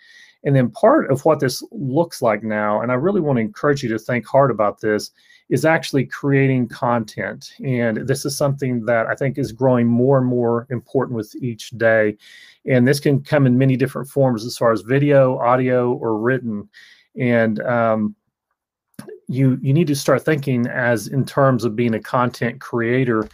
And 0.45 0.55
then 0.55 0.71
part 0.71 1.11
of 1.11 1.25
what 1.25 1.41
this 1.41 1.63
looks 1.73 2.23
like 2.23 2.43
now, 2.43 2.81
and 2.81 2.93
I 2.93 2.95
really 2.95 3.21
want 3.21 3.37
to 3.37 3.43
encourage 3.43 3.83
you 3.83 3.89
to 3.91 3.99
think 3.99 4.27
hard 4.27 4.51
about 4.51 4.81
this, 4.81 5.11
is 5.49 5.65
actually 5.65 6.05
creating 6.05 6.69
content. 6.69 7.53
And 7.65 8.07
this 8.07 8.25
is 8.25 8.37
something 8.37 8.85
that 8.85 9.07
I 9.07 9.15
think 9.15 9.39
is 9.39 9.53
growing 9.53 9.87
more 9.87 10.19
and 10.19 10.27
more 10.27 10.67
important 10.71 11.17
with 11.17 11.35
each 11.37 11.71
day. 11.71 12.17
And 12.67 12.87
this 12.87 13.01
can 13.01 13.23
come 13.23 13.47
in 13.47 13.57
many 13.57 13.77
different 13.77 14.09
forms 14.09 14.45
as 14.45 14.59
far 14.59 14.73
as 14.73 14.83
video, 14.83 15.39
audio, 15.39 15.93
or 15.95 16.19
written. 16.19 16.69
And 17.19 17.61
um, 17.63 18.15
you 19.29 19.59
you 19.63 19.73
need 19.73 19.87
to 19.87 19.97
start 19.97 20.25
thinking 20.25 20.67
as 20.67 21.09
in 21.09 21.25
terms 21.25 21.65
of 21.65 21.77
being 21.77 21.95
a 21.95 22.01
content 22.01 22.61
creator, 22.61 23.29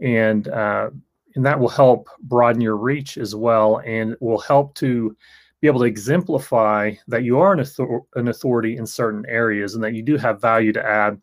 and 0.00 0.48
uh, 0.48 0.90
and 1.34 1.44
that 1.44 1.58
will 1.58 1.68
help 1.68 2.08
broaden 2.22 2.60
your 2.60 2.76
reach 2.76 3.16
as 3.16 3.34
well, 3.34 3.80
and 3.84 4.14
will 4.20 4.38
help 4.38 4.74
to 4.76 5.16
be 5.60 5.66
able 5.66 5.80
to 5.80 5.86
exemplify 5.86 6.92
that 7.08 7.24
you 7.24 7.38
are 7.38 7.52
an, 7.52 7.60
author- 7.60 8.02
an 8.14 8.28
authority 8.28 8.76
in 8.76 8.86
certain 8.86 9.24
areas 9.26 9.74
and 9.74 9.82
that 9.82 9.92
you 9.92 10.02
do 10.02 10.16
have 10.16 10.40
value 10.40 10.72
to 10.72 10.86
add 10.86 11.20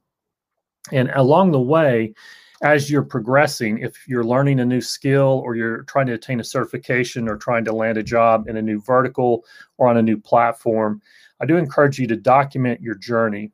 and 0.91 1.09
along 1.15 1.51
the 1.51 1.61
way, 1.61 2.13
as 2.61 2.89
you're 2.89 3.03
progressing, 3.03 3.79
if 3.79 4.07
you're 4.07 4.23
learning 4.23 4.59
a 4.59 4.65
new 4.65 4.81
skill 4.81 5.41
or 5.43 5.55
you're 5.55 5.83
trying 5.83 6.07
to 6.07 6.13
attain 6.13 6.39
a 6.39 6.43
certification 6.43 7.27
or 7.27 7.37
trying 7.37 7.65
to 7.65 7.73
land 7.73 7.97
a 7.97 8.03
job 8.03 8.47
in 8.47 8.57
a 8.57 8.61
new 8.61 8.79
vertical 8.81 9.45
or 9.77 9.87
on 9.87 9.97
a 9.97 10.01
new 10.01 10.17
platform, 10.17 11.01
I 11.41 11.45
do 11.45 11.57
encourage 11.57 11.99
you 11.99 12.07
to 12.07 12.15
document 12.15 12.81
your 12.81 12.95
journey. 12.95 13.51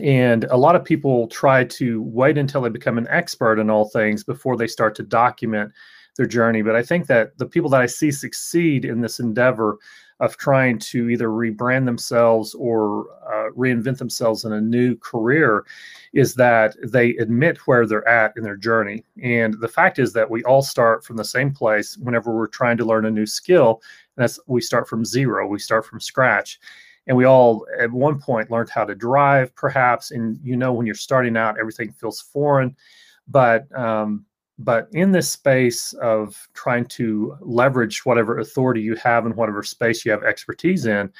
And 0.00 0.44
a 0.44 0.56
lot 0.56 0.76
of 0.76 0.84
people 0.84 1.28
try 1.28 1.64
to 1.64 2.02
wait 2.02 2.38
until 2.38 2.62
they 2.62 2.68
become 2.68 2.98
an 2.98 3.08
expert 3.08 3.58
in 3.58 3.70
all 3.70 3.88
things 3.88 4.24
before 4.24 4.56
they 4.56 4.66
start 4.66 4.94
to 4.96 5.02
document 5.02 5.72
their 6.16 6.26
journey. 6.26 6.62
But 6.62 6.76
I 6.76 6.82
think 6.82 7.06
that 7.06 7.36
the 7.38 7.46
people 7.46 7.70
that 7.70 7.80
I 7.80 7.86
see 7.86 8.10
succeed 8.10 8.84
in 8.84 9.00
this 9.00 9.20
endeavor 9.20 9.78
of 10.20 10.36
trying 10.36 10.78
to 10.78 11.08
either 11.08 11.28
rebrand 11.28 11.86
themselves 11.86 12.54
or 12.54 13.06
uh, 13.26 13.50
reinvent 13.56 13.96
themselves 13.96 14.44
in 14.44 14.52
a 14.52 14.60
new 14.60 14.94
career 14.96 15.64
is 16.12 16.34
that 16.34 16.76
they 16.82 17.10
admit 17.16 17.56
where 17.66 17.86
they're 17.86 18.06
at 18.06 18.34
in 18.36 18.42
their 18.42 18.56
journey. 18.56 19.02
And 19.22 19.58
the 19.60 19.68
fact 19.68 19.98
is 19.98 20.12
that 20.12 20.30
we 20.30 20.44
all 20.44 20.62
start 20.62 21.04
from 21.04 21.16
the 21.16 21.24
same 21.24 21.52
place 21.52 21.96
whenever 21.96 22.34
we're 22.34 22.48
trying 22.48 22.76
to 22.78 22.84
learn 22.84 23.06
a 23.06 23.10
new 23.10 23.26
skill. 23.26 23.80
And 24.16 24.22
that's 24.22 24.38
we 24.46 24.60
start 24.60 24.88
from 24.88 25.04
zero, 25.04 25.46
we 25.46 25.58
start 25.58 25.86
from 25.86 26.00
scratch. 26.00 26.60
And 27.06 27.16
we 27.16 27.24
all 27.24 27.66
at 27.78 27.90
one 27.90 28.20
point 28.20 28.50
learned 28.50 28.68
how 28.68 28.84
to 28.84 28.94
drive, 28.94 29.54
perhaps. 29.54 30.10
And 30.10 30.38
you 30.44 30.56
know, 30.56 30.72
when 30.72 30.84
you're 30.84 30.94
starting 30.94 31.36
out, 31.36 31.58
everything 31.58 31.92
feels 31.92 32.20
foreign. 32.20 32.76
But 33.26 33.74
um, 33.76 34.26
but 34.60 34.88
in 34.92 35.10
this 35.10 35.30
space 35.30 35.94
of 35.94 36.48
trying 36.52 36.84
to 36.84 37.34
leverage 37.40 38.04
whatever 38.04 38.38
authority 38.38 38.82
you 38.82 38.94
have 38.96 39.24
in 39.24 39.34
whatever 39.34 39.62
space 39.62 40.04
you 40.04 40.10
have 40.10 40.22
expertise 40.22 40.84
in, 40.84 41.10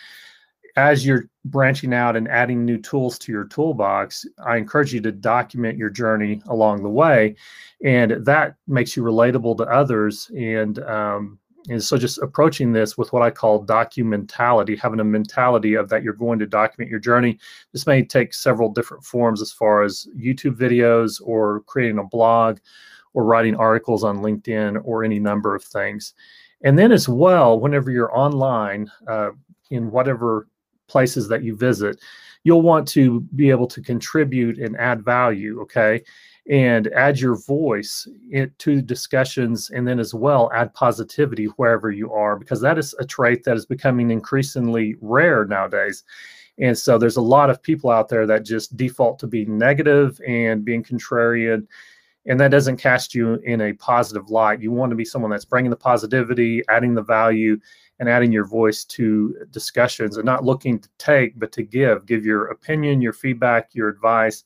as 0.77 1.07
you're 1.07 1.25
branching 1.47 1.95
out 1.95 2.17
and 2.17 2.29
adding 2.29 2.65
new 2.65 2.79
tools 2.79 3.19
to 3.19 3.33
your 3.33 3.45
toolbox, 3.45 4.27
I 4.45 4.59
encourage 4.59 4.93
you 4.93 5.01
to 5.01 5.11
document 5.11 5.79
your 5.79 5.89
journey 5.91 6.43
along 6.49 6.83
the 6.83 6.91
way. 6.91 7.35
And 7.83 8.25
that 8.25 8.57
makes 8.69 8.95
you 8.95 9.03
relatable 9.03 9.57
to 9.57 9.65
others. 9.65 10.31
And, 10.37 10.79
um, 10.81 11.39
and 11.69 11.83
so 11.83 11.97
just 11.97 12.19
approaching 12.19 12.73
this 12.73 12.99
with 12.99 13.13
what 13.13 13.23
I 13.23 13.31
call 13.31 13.65
documentality, 13.65 14.79
having 14.79 15.01
a 15.01 15.05
mentality 15.05 15.75
of 15.75 15.89
that 15.89 16.03
you're 16.03 16.13
going 16.13 16.39
to 16.39 16.47
document 16.47 16.91
your 16.91 17.01
journey. 17.01 17.39
This 17.73 17.87
may 17.87 18.05
take 18.05 18.35
several 18.35 18.71
different 18.71 19.03
forms 19.03 19.41
as 19.41 19.53
far 19.53 19.83
as 19.83 20.07
YouTube 20.17 20.57
videos 20.57 21.23
or 21.25 21.61
creating 21.63 21.99
a 21.99 22.05
blog 22.05 22.59
or 23.15 23.25
writing 23.25 23.57
articles 23.57 24.05
on 24.05 24.19
LinkedIn 24.19 24.81
or 24.85 25.05
any 25.05 25.19
number 25.19 25.55
of 25.55 25.65
things. 25.65 26.15
And 26.63 26.79
then 26.79 26.93
as 26.93 27.09
well, 27.09 27.59
whenever 27.59 27.91
you're 27.91 28.17
online 28.17 28.91
uh, 29.09 29.31
in 29.71 29.91
whatever 29.91 30.47
places 30.89 31.29
that 31.29 31.43
you 31.43 31.57
visit, 31.57 32.01
you'll 32.45 32.63
want 32.63 32.87
to 32.89 33.21
be 33.35 33.51
able 33.51 33.67
to 33.67 33.83
contribute 33.83 34.59
and 34.59 34.77
add 34.77 35.05
value, 35.05 35.61
okay? 35.61 36.03
And 36.49 36.89
add 36.89 37.21
your 37.21 37.37
voice 37.37 38.09
to 38.59 38.83
discussions 38.83 39.71
and 39.71 39.87
then 39.87 40.01
as 40.01 40.15
well 40.15 40.51
add 40.55 40.75
positivity 40.75 41.47
wherever 41.57 41.91
you 41.91 42.13
are, 42.13 42.37
because 42.37 42.61
that 42.63 42.79
is 42.79 42.95
a 42.99 43.05
trait 43.05 43.45
that 43.45 43.57
is 43.57 43.67
becoming 43.67 44.11
increasingly 44.11 44.97
rare 45.01 45.45
nowadays. 45.45 46.03
And 46.59 46.77
so 46.77 46.99
there's 46.99 47.17
a 47.17 47.23
lot 47.23 47.51
of 47.51 47.63
people 47.63 47.91
out 47.91 48.09
there 48.09 48.27
that 48.27 48.45
just 48.45 48.77
default 48.77 49.19
to 49.21 49.27
being 49.27 49.57
negative 49.57 50.21
and 50.27 50.65
being 50.65 50.83
contrarian 50.83 51.67
and 52.27 52.39
that 52.39 52.51
doesn't 52.51 52.77
cast 52.77 53.15
you 53.15 53.35
in 53.45 53.61
a 53.61 53.73
positive 53.75 54.31
light. 54.31 54.61
You 54.61 54.73
want 54.73 54.91
to 54.91 54.97
be 54.97 55.05
someone 55.05 55.31
that's 55.31 55.45
bringing 55.45 55.71
the 55.71 55.77
positivity, 55.77 56.63
adding 56.69 56.95
the 56.95 57.03
value, 57.03 57.59
and 57.99 58.09
adding 58.09 58.33
your 58.33 58.47
voice 58.47 58.85
to 58.85 59.37
discussions 59.51 60.17
and 60.17 60.25
not 60.25 60.45
looking 60.45 60.79
to 60.79 60.89
take, 60.99 61.39
but 61.39 61.53
to 61.53 61.63
give. 61.63 62.07
Give 62.07 62.25
your 62.25 62.47
opinion, 62.47 63.03
your 63.03 63.13
feedback, 63.13 63.71
your 63.75 63.89
advice. 63.89 64.45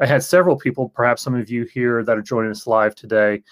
I 0.00 0.06
had 0.06 0.22
several 0.22 0.56
people, 0.56 0.88
perhaps 0.88 1.22
some 1.22 1.34
of 1.34 1.50
you 1.50 1.64
here 1.64 2.02
that 2.04 2.16
are 2.16 2.22
joining 2.22 2.50
us 2.50 2.66
live 2.66 2.94
today, 2.94 3.42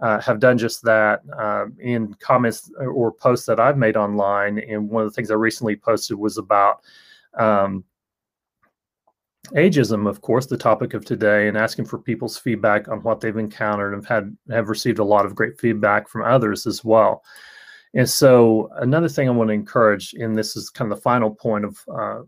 uh, 0.00 0.20
have 0.20 0.40
done 0.40 0.56
just 0.56 0.82
that 0.84 1.22
uh, 1.36 1.66
in 1.80 2.14
comments 2.14 2.70
or 2.78 3.12
posts 3.12 3.46
that 3.46 3.60
I've 3.60 3.76
made 3.76 3.96
online. 3.96 4.58
And 4.58 4.88
one 4.88 5.04
of 5.04 5.10
the 5.10 5.14
things 5.14 5.30
I 5.30 5.34
recently 5.34 5.76
posted 5.76 6.18
was 6.18 6.38
about 6.38 6.82
um, 7.38 7.84
ageism, 9.48 10.08
of 10.08 10.20
course, 10.20 10.46
the 10.46 10.56
topic 10.56 10.94
of 10.94 11.04
today, 11.04 11.48
and 11.48 11.56
asking 11.56 11.86
for 11.86 11.98
people's 11.98 12.38
feedback 12.38 12.88
on 12.88 13.02
what 13.02 13.20
they've 13.20 13.36
encountered 13.36 13.94
and 13.94 14.04
have 14.06 14.24
had 14.24 14.36
have 14.50 14.68
received 14.68 14.98
a 14.98 15.04
lot 15.04 15.24
of 15.24 15.34
great 15.34 15.58
feedback 15.58 16.08
from 16.08 16.24
others 16.24 16.66
as 16.66 16.84
well. 16.84 17.22
And 17.94 18.08
so, 18.08 18.70
another 18.76 19.08
thing 19.08 19.28
I 19.28 19.32
want 19.32 19.48
to 19.48 19.54
encourage, 19.54 20.14
and 20.14 20.36
this 20.36 20.56
is 20.56 20.70
kind 20.70 20.92
of 20.92 20.98
the 20.98 21.02
final 21.02 21.34
point 21.34 21.64
of 21.64 21.78
uh, 21.92 22.20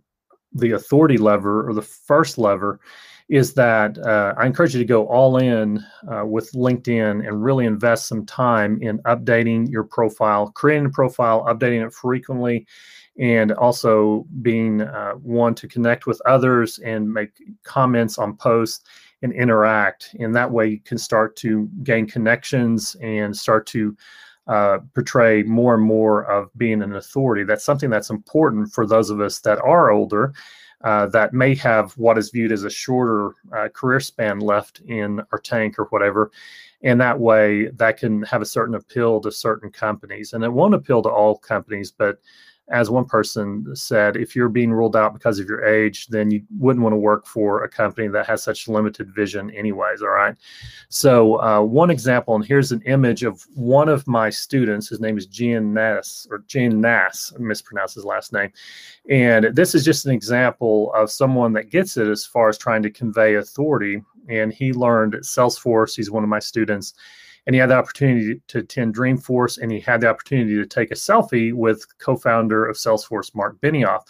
the 0.52 0.72
authority 0.72 1.18
lever 1.18 1.68
or 1.68 1.74
the 1.74 1.82
first 1.82 2.38
lever, 2.38 2.80
is 3.28 3.54
that 3.54 3.96
uh, 3.98 4.34
I 4.36 4.46
encourage 4.46 4.74
you 4.74 4.80
to 4.80 4.84
go 4.84 5.06
all 5.06 5.36
in 5.36 5.84
uh, 6.10 6.24
with 6.26 6.50
LinkedIn 6.52 7.26
and 7.26 7.44
really 7.44 7.64
invest 7.64 8.08
some 8.08 8.26
time 8.26 8.82
in 8.82 8.98
updating 9.00 9.70
your 9.70 9.84
profile, 9.84 10.50
creating 10.50 10.86
a 10.86 10.90
profile, 10.90 11.44
updating 11.44 11.86
it 11.86 11.92
frequently, 11.92 12.66
and 13.20 13.52
also 13.52 14.26
being 14.40 14.80
uh, 14.80 15.12
one 15.12 15.54
to 15.54 15.68
connect 15.68 16.06
with 16.06 16.20
others 16.24 16.78
and 16.78 17.12
make 17.12 17.30
comments 17.62 18.18
on 18.18 18.34
posts 18.34 18.88
and 19.22 19.32
interact. 19.34 20.16
And 20.18 20.34
that 20.34 20.50
way 20.50 20.68
you 20.68 20.80
can 20.80 20.96
start 20.96 21.36
to 21.36 21.68
gain 21.82 22.06
connections 22.06 22.96
and 23.02 23.36
start 23.36 23.66
to 23.68 23.94
uh, 24.46 24.78
portray 24.94 25.42
more 25.42 25.74
and 25.74 25.84
more 25.84 26.24
of 26.24 26.48
being 26.56 26.80
an 26.80 26.96
authority. 26.96 27.44
That's 27.44 27.64
something 27.64 27.90
that's 27.90 28.08
important 28.08 28.72
for 28.72 28.86
those 28.86 29.10
of 29.10 29.20
us 29.20 29.38
that 29.40 29.58
are 29.60 29.90
older. 29.90 30.32
Uh, 30.82 31.06
that 31.08 31.34
may 31.34 31.54
have 31.54 31.92
what 31.98 32.16
is 32.16 32.30
viewed 32.30 32.50
as 32.50 32.64
a 32.64 32.70
shorter 32.70 33.34
uh, 33.54 33.68
career 33.68 34.00
span 34.00 34.38
left 34.38 34.80
in 34.86 35.20
our 35.30 35.38
tank 35.38 35.78
or 35.78 35.84
whatever. 35.90 36.30
And 36.82 36.98
that 37.02 37.20
way, 37.20 37.66
that 37.66 37.98
can 37.98 38.22
have 38.22 38.40
a 38.40 38.46
certain 38.46 38.74
appeal 38.74 39.20
to 39.20 39.30
certain 39.30 39.70
companies. 39.70 40.32
And 40.32 40.42
it 40.42 40.50
won't 40.50 40.74
appeal 40.74 41.02
to 41.02 41.10
all 41.10 41.36
companies, 41.36 41.90
but 41.90 42.18
as 42.70 42.88
one 42.88 43.04
person 43.04 43.66
said, 43.74 44.16
if 44.16 44.36
you're 44.36 44.48
being 44.48 44.72
ruled 44.72 44.94
out 44.94 45.12
because 45.12 45.38
of 45.38 45.48
your 45.48 45.64
age, 45.64 46.06
then 46.06 46.30
you 46.30 46.42
wouldn't 46.58 46.82
want 46.82 46.92
to 46.92 46.98
work 46.98 47.26
for 47.26 47.64
a 47.64 47.68
company 47.68 48.06
that 48.08 48.26
has 48.26 48.42
such 48.42 48.68
limited 48.68 49.12
vision, 49.14 49.50
anyways. 49.50 50.02
All 50.02 50.08
right. 50.08 50.36
So, 50.88 51.40
uh, 51.42 51.60
one 51.62 51.90
example, 51.90 52.36
and 52.36 52.44
here's 52.44 52.72
an 52.72 52.82
image 52.82 53.24
of 53.24 53.44
one 53.54 53.88
of 53.88 54.06
my 54.06 54.30
students. 54.30 54.88
His 54.88 55.00
name 55.00 55.18
is 55.18 55.26
Gian 55.26 55.74
Nass, 55.74 56.26
or 56.30 56.44
Gian 56.46 56.80
Nass, 56.80 57.32
I 57.36 57.40
mispronounced 57.40 57.96
his 57.96 58.04
last 58.04 58.32
name. 58.32 58.52
And 59.08 59.46
this 59.54 59.74
is 59.74 59.84
just 59.84 60.06
an 60.06 60.12
example 60.12 60.92
of 60.94 61.10
someone 61.10 61.52
that 61.54 61.70
gets 61.70 61.96
it 61.96 62.06
as 62.06 62.24
far 62.24 62.48
as 62.48 62.56
trying 62.56 62.82
to 62.84 62.90
convey 62.90 63.34
authority. 63.34 64.02
And 64.28 64.52
he 64.52 64.72
learned 64.72 65.14
Salesforce, 65.14 65.96
he's 65.96 66.10
one 66.10 66.22
of 66.22 66.28
my 66.28 66.38
students 66.38 66.94
and 67.46 67.54
he 67.54 67.60
had 67.60 67.70
the 67.70 67.76
opportunity 67.76 68.40
to 68.48 68.58
attend 68.58 68.94
Dreamforce, 68.94 69.58
and 69.58 69.70
he 69.72 69.80
had 69.80 70.00
the 70.00 70.08
opportunity 70.08 70.54
to 70.56 70.66
take 70.66 70.90
a 70.90 70.94
selfie 70.94 71.52
with 71.52 71.86
co-founder 71.98 72.66
of 72.66 72.76
Salesforce, 72.76 73.34
Marc 73.34 73.60
Benioff. 73.60 74.02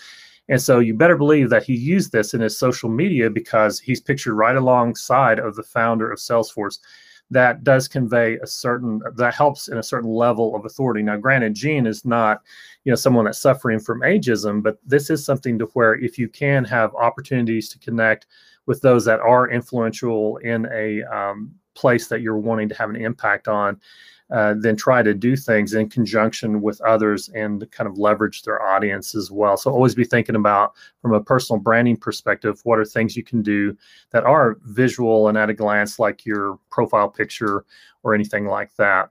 And 0.48 0.60
so 0.60 0.80
you 0.80 0.94
better 0.94 1.16
believe 1.16 1.48
that 1.50 1.62
he 1.62 1.74
used 1.74 2.10
this 2.10 2.34
in 2.34 2.40
his 2.40 2.58
social 2.58 2.90
media 2.90 3.30
because 3.30 3.78
he's 3.78 4.00
pictured 4.00 4.34
right 4.34 4.56
alongside 4.56 5.38
of 5.38 5.54
the 5.54 5.62
founder 5.62 6.10
of 6.10 6.18
Salesforce. 6.18 6.80
That 7.30 7.62
does 7.62 7.86
convey 7.86 8.38
a 8.38 8.46
certain 8.48 9.00
that 9.14 9.32
helps 9.32 9.68
in 9.68 9.78
a 9.78 9.82
certain 9.84 10.10
level 10.10 10.56
of 10.56 10.64
authority. 10.64 11.02
Now, 11.02 11.16
granted, 11.16 11.54
Gene 11.54 11.86
is 11.86 12.04
not, 12.04 12.42
you 12.82 12.90
know, 12.90 12.96
someone 12.96 13.26
that's 13.26 13.40
suffering 13.40 13.78
from 13.78 14.00
ageism, 14.00 14.60
but 14.60 14.78
this 14.84 15.08
is 15.10 15.24
something 15.24 15.56
to 15.60 15.66
where 15.66 15.94
if 15.94 16.18
you 16.18 16.28
can 16.28 16.64
have 16.64 16.92
opportunities 16.96 17.68
to 17.68 17.78
connect 17.78 18.26
with 18.66 18.80
those 18.80 19.04
that 19.04 19.20
are 19.20 19.48
influential 19.48 20.38
in 20.38 20.66
a 20.72 21.04
um, 21.04 21.54
place 21.74 22.08
that 22.08 22.20
you're 22.20 22.38
wanting 22.38 22.68
to 22.68 22.74
have 22.74 22.90
an 22.90 22.96
impact 22.96 23.48
on, 23.48 23.80
uh, 24.30 24.54
then 24.58 24.76
try 24.76 25.02
to 25.02 25.12
do 25.12 25.36
things 25.36 25.74
in 25.74 25.88
conjunction 25.88 26.62
with 26.62 26.80
others 26.82 27.28
and 27.30 27.68
kind 27.72 27.88
of 27.88 27.98
leverage 27.98 28.42
their 28.42 28.62
audience 28.62 29.14
as 29.14 29.30
well. 29.30 29.56
So 29.56 29.72
always 29.72 29.94
be 29.94 30.04
thinking 30.04 30.36
about 30.36 30.74
from 31.02 31.12
a 31.12 31.20
personal 31.20 31.60
branding 31.60 31.96
perspective, 31.96 32.60
what 32.62 32.78
are 32.78 32.84
things 32.84 33.16
you 33.16 33.24
can 33.24 33.42
do 33.42 33.76
that 34.12 34.24
are 34.24 34.56
visual 34.62 35.28
and 35.28 35.36
at 35.36 35.50
a 35.50 35.54
glance, 35.54 35.98
like 35.98 36.24
your 36.24 36.58
profile 36.70 37.08
picture 37.08 37.64
or 38.02 38.14
anything 38.14 38.46
like 38.46 38.74
that. 38.76 39.10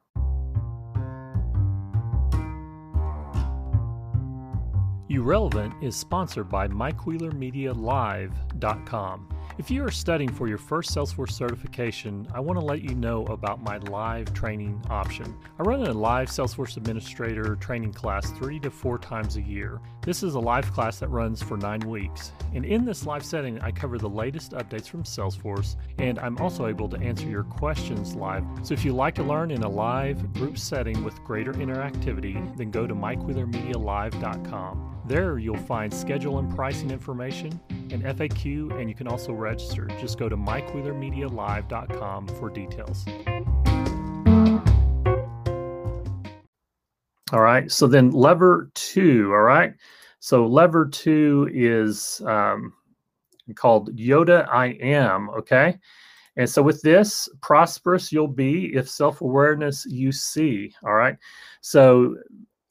Relevant 5.30 5.74
is 5.80 5.96
sponsored 5.96 6.50
by 6.50 6.68
MikeWheelerMediaLive.com. 6.68 9.38
If 9.60 9.70
you 9.70 9.84
are 9.84 9.92
studying 9.92 10.32
for 10.32 10.48
your 10.48 10.58
first 10.58 10.96
Salesforce 10.96 11.34
certification, 11.34 12.25
I 12.34 12.39
want 12.39 12.58
to 12.58 12.66
let 12.66 12.82
you 12.82 12.96
know 12.96 13.25
about 13.25 13.62
my 13.62 13.78
live 13.78 14.34
training 14.34 14.82
option. 14.89 15.36
I 15.60 15.63
run 15.63 15.86
a 15.86 15.92
live 15.92 16.30
Salesforce 16.30 16.78
Administrator 16.78 17.58
training 17.58 17.92
class 17.92 18.32
three 18.32 18.58
to 18.62 18.72
four 18.72 18.98
times 18.98 19.36
a 19.36 19.42
year. 19.42 19.82
This 20.01 20.24
is 20.24 20.36
a 20.36 20.39
live 20.39 20.72
class 20.72 21.00
that 21.00 21.10
runs 21.10 21.44
for 21.44 21.58
nine 21.58 21.82
weeks. 21.82 22.32
And 22.54 22.63
in 22.63 22.86
this 22.86 23.06
live 23.06 23.25
setting, 23.25 23.60
I 23.60 23.72
cover 23.72 23.98
the 23.98 24.08
latest 24.08 24.54
updates 24.54 24.88
from 24.88 25.04
Salesforce, 25.04 25.75
and 25.98 26.18
I'm 26.20 26.38
also 26.38 26.68
able 26.68 26.88
to 26.88 26.98
answer 26.98 27.28
your 27.28 27.44
questions 27.44 28.16
live. 28.16 28.46
So 28.63 28.74
if 28.74 28.86
you'd 28.86 28.94
like 28.94 29.16
to 29.16 29.24
learn 29.24 29.51
in 29.51 29.63
a 29.63 29.70
live 29.70 30.34
group 30.36 30.58
setting 30.58 31.04
with 31.04 31.22
greater 31.25 31.51
interactivity, 31.51 32.56
then 32.56 32.72
go 32.72 32.88
to 32.88 32.96
MikeWheelerMediaLive.com. 32.96 34.99
There 35.10 35.39
you'll 35.39 35.58
find 35.58 35.92
schedule 35.92 36.38
and 36.38 36.56
pricing 36.56 36.92
information, 36.92 37.60
and 37.70 38.04
FAQ, 38.04 38.80
and 38.80 38.88
you 38.88 38.94
can 38.94 39.08
also 39.08 39.34
register. 39.34 39.88
Just 40.00 40.20
go 40.20 40.30
to 40.30 40.38
MikeWheelerMediaLive.com 40.38 42.28
for 42.28 42.51
details. 42.51 43.08
All 47.34 47.42
right. 47.42 47.72
So 47.72 47.88
then 47.88 48.12
lever 48.12 48.70
two. 48.75 49.32
All 49.32 49.42
right. 49.42 49.74
So 50.20 50.46
lever 50.46 50.86
two 50.86 51.50
is 51.51 52.22
um, 52.28 52.72
called 53.56 53.96
Yoda 53.98 54.48
I 54.48 54.78
am. 54.80 55.32
Okay. 55.32 55.80
And 56.38 56.48
so 56.48 56.62
with 56.62 56.84
this, 56.84 57.28
prosperous 57.42 58.12
you'll 58.12 58.28
be 58.28 58.75
if 58.75 58.88
self 58.88 59.22
awareness 59.22 59.88
you 59.88 60.12
see. 60.12 60.72
All 60.84 60.94
right. 60.94 61.18
So 61.62 62.16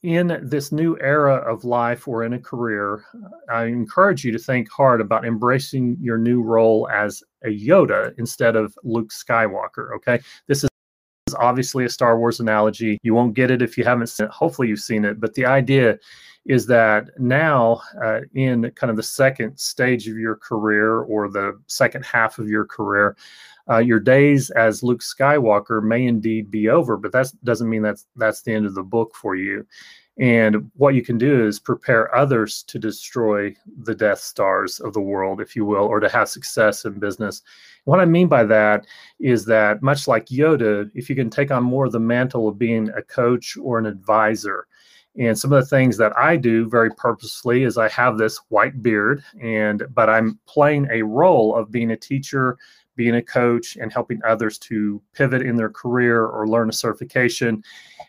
in 0.03 0.39
this 0.41 0.71
new 0.71 0.97
era 0.99 1.35
of 1.35 1.65
life 1.65 2.07
or 2.07 2.23
in 2.23 2.33
a 2.33 2.39
career, 2.39 3.03
I 3.51 3.65
encourage 3.65 4.23
you 4.23 4.31
to 4.31 4.39
think 4.39 4.69
hard 4.71 5.01
about 5.01 5.25
embracing 5.25 5.97
your 5.99 6.17
new 6.17 6.41
role 6.41 6.87
as 6.89 7.21
a 7.43 7.49
Yoda 7.49 8.13
instead 8.17 8.55
of 8.55 8.77
Luke 8.83 9.09
Skywalker. 9.09 9.93
Okay. 9.95 10.19
This 10.47 10.63
is 10.63 10.69
obviously 11.37 11.85
a 11.85 11.89
Star 11.89 12.17
Wars 12.17 12.39
analogy. 12.39 12.97
You 13.03 13.13
won't 13.13 13.33
get 13.33 13.51
it 13.51 13.61
if 13.61 13.77
you 13.77 13.83
haven't 13.83 14.07
seen 14.07 14.27
it. 14.27 14.31
Hopefully, 14.31 14.69
you've 14.69 14.79
seen 14.79 15.03
it. 15.03 15.19
But 15.19 15.33
the 15.33 15.45
idea 15.45 15.99
is 16.45 16.65
that 16.67 17.09
now, 17.19 17.81
uh, 18.01 18.21
in 18.33 18.71
kind 18.71 18.89
of 18.89 18.95
the 18.95 19.03
second 19.03 19.57
stage 19.59 20.07
of 20.07 20.17
your 20.17 20.35
career 20.37 21.01
or 21.01 21.29
the 21.29 21.59
second 21.67 22.05
half 22.05 22.39
of 22.39 22.47
your 22.47 22.65
career, 22.65 23.17
uh, 23.69 23.77
your 23.77 23.99
days 23.99 24.49
as 24.51 24.83
Luke 24.83 25.01
Skywalker 25.01 25.83
may 25.83 26.05
indeed 26.05 26.49
be 26.49 26.69
over, 26.69 26.97
but 26.97 27.11
that 27.11 27.31
doesn't 27.43 27.69
mean 27.69 27.81
that's 27.81 28.07
that's 28.15 28.41
the 28.41 28.53
end 28.53 28.65
of 28.65 28.75
the 28.75 28.83
book 28.83 29.13
for 29.15 29.35
you. 29.35 29.65
And 30.19 30.69
what 30.75 30.95
you 30.95 31.01
can 31.01 31.17
do 31.17 31.47
is 31.47 31.59
prepare 31.59 32.13
others 32.13 32.63
to 32.63 32.77
destroy 32.77 33.55
the 33.83 33.95
Death 33.95 34.19
Stars 34.19 34.81
of 34.81 34.93
the 34.93 34.99
world, 34.99 35.39
if 35.39 35.55
you 35.55 35.63
will, 35.63 35.85
or 35.85 36.01
to 36.01 36.09
have 36.09 36.27
success 36.27 36.83
in 36.83 36.99
business. 36.99 37.41
What 37.85 38.01
I 38.01 38.05
mean 38.05 38.27
by 38.27 38.43
that 38.43 38.85
is 39.21 39.45
that, 39.45 39.81
much 39.81 40.09
like 40.09 40.25
Yoda, 40.25 40.91
if 40.93 41.09
you 41.09 41.15
can 41.15 41.29
take 41.29 41.51
on 41.51 41.63
more 41.63 41.85
of 41.85 41.93
the 41.93 42.01
mantle 42.01 42.49
of 42.49 42.59
being 42.59 42.89
a 42.89 43.01
coach 43.01 43.55
or 43.61 43.79
an 43.79 43.85
advisor, 43.85 44.67
and 45.17 45.37
some 45.37 45.53
of 45.53 45.61
the 45.61 45.69
things 45.69 45.97
that 45.97 46.17
I 46.17 46.35
do 46.35 46.69
very 46.69 46.91
purposely 46.91 47.63
is 47.63 47.77
I 47.77 47.89
have 47.89 48.17
this 48.17 48.39
white 48.49 48.83
beard, 48.83 49.23
and 49.41 49.83
but 49.93 50.09
I'm 50.09 50.37
playing 50.45 50.87
a 50.91 51.01
role 51.01 51.55
of 51.55 51.71
being 51.71 51.91
a 51.91 51.97
teacher, 51.97 52.57
being 52.99 53.15
a 53.15 53.23
coach, 53.23 53.77
and 53.77 53.91
helping 53.91 54.19
others 54.27 54.57
to 54.57 55.01
pivot 55.13 55.41
in 55.41 55.55
their 55.55 55.69
career 55.69 56.25
or 56.25 56.47
learn 56.47 56.69
a 56.69 56.73
certification 56.73 57.63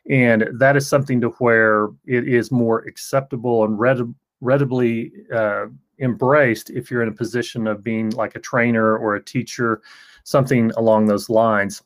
and 0.08 0.48
that 0.52 0.76
is 0.76 0.88
something 0.88 1.20
to 1.20 1.28
where 1.38 1.88
it 2.06 2.26
is 2.26 2.50
more 2.50 2.80
acceptable 2.80 3.64
and 3.64 3.78
read, 3.78 4.00
readily 4.40 5.12
uh, 5.32 5.66
embraced 6.00 6.70
if 6.70 6.90
you're 6.90 7.02
in 7.02 7.08
a 7.08 7.12
position 7.12 7.66
of 7.66 7.84
being 7.84 8.10
like 8.10 8.34
a 8.34 8.40
trainer 8.40 8.96
or 8.96 9.14
a 9.14 9.22
teacher, 9.22 9.82
something 10.24 10.70
along 10.76 11.06
those 11.06 11.28
lines. 11.28 11.82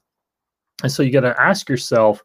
And 0.82 0.92
so 0.92 1.02
you 1.02 1.12
got 1.12 1.20
to 1.20 1.40
ask 1.40 1.68
yourself, 1.68 2.22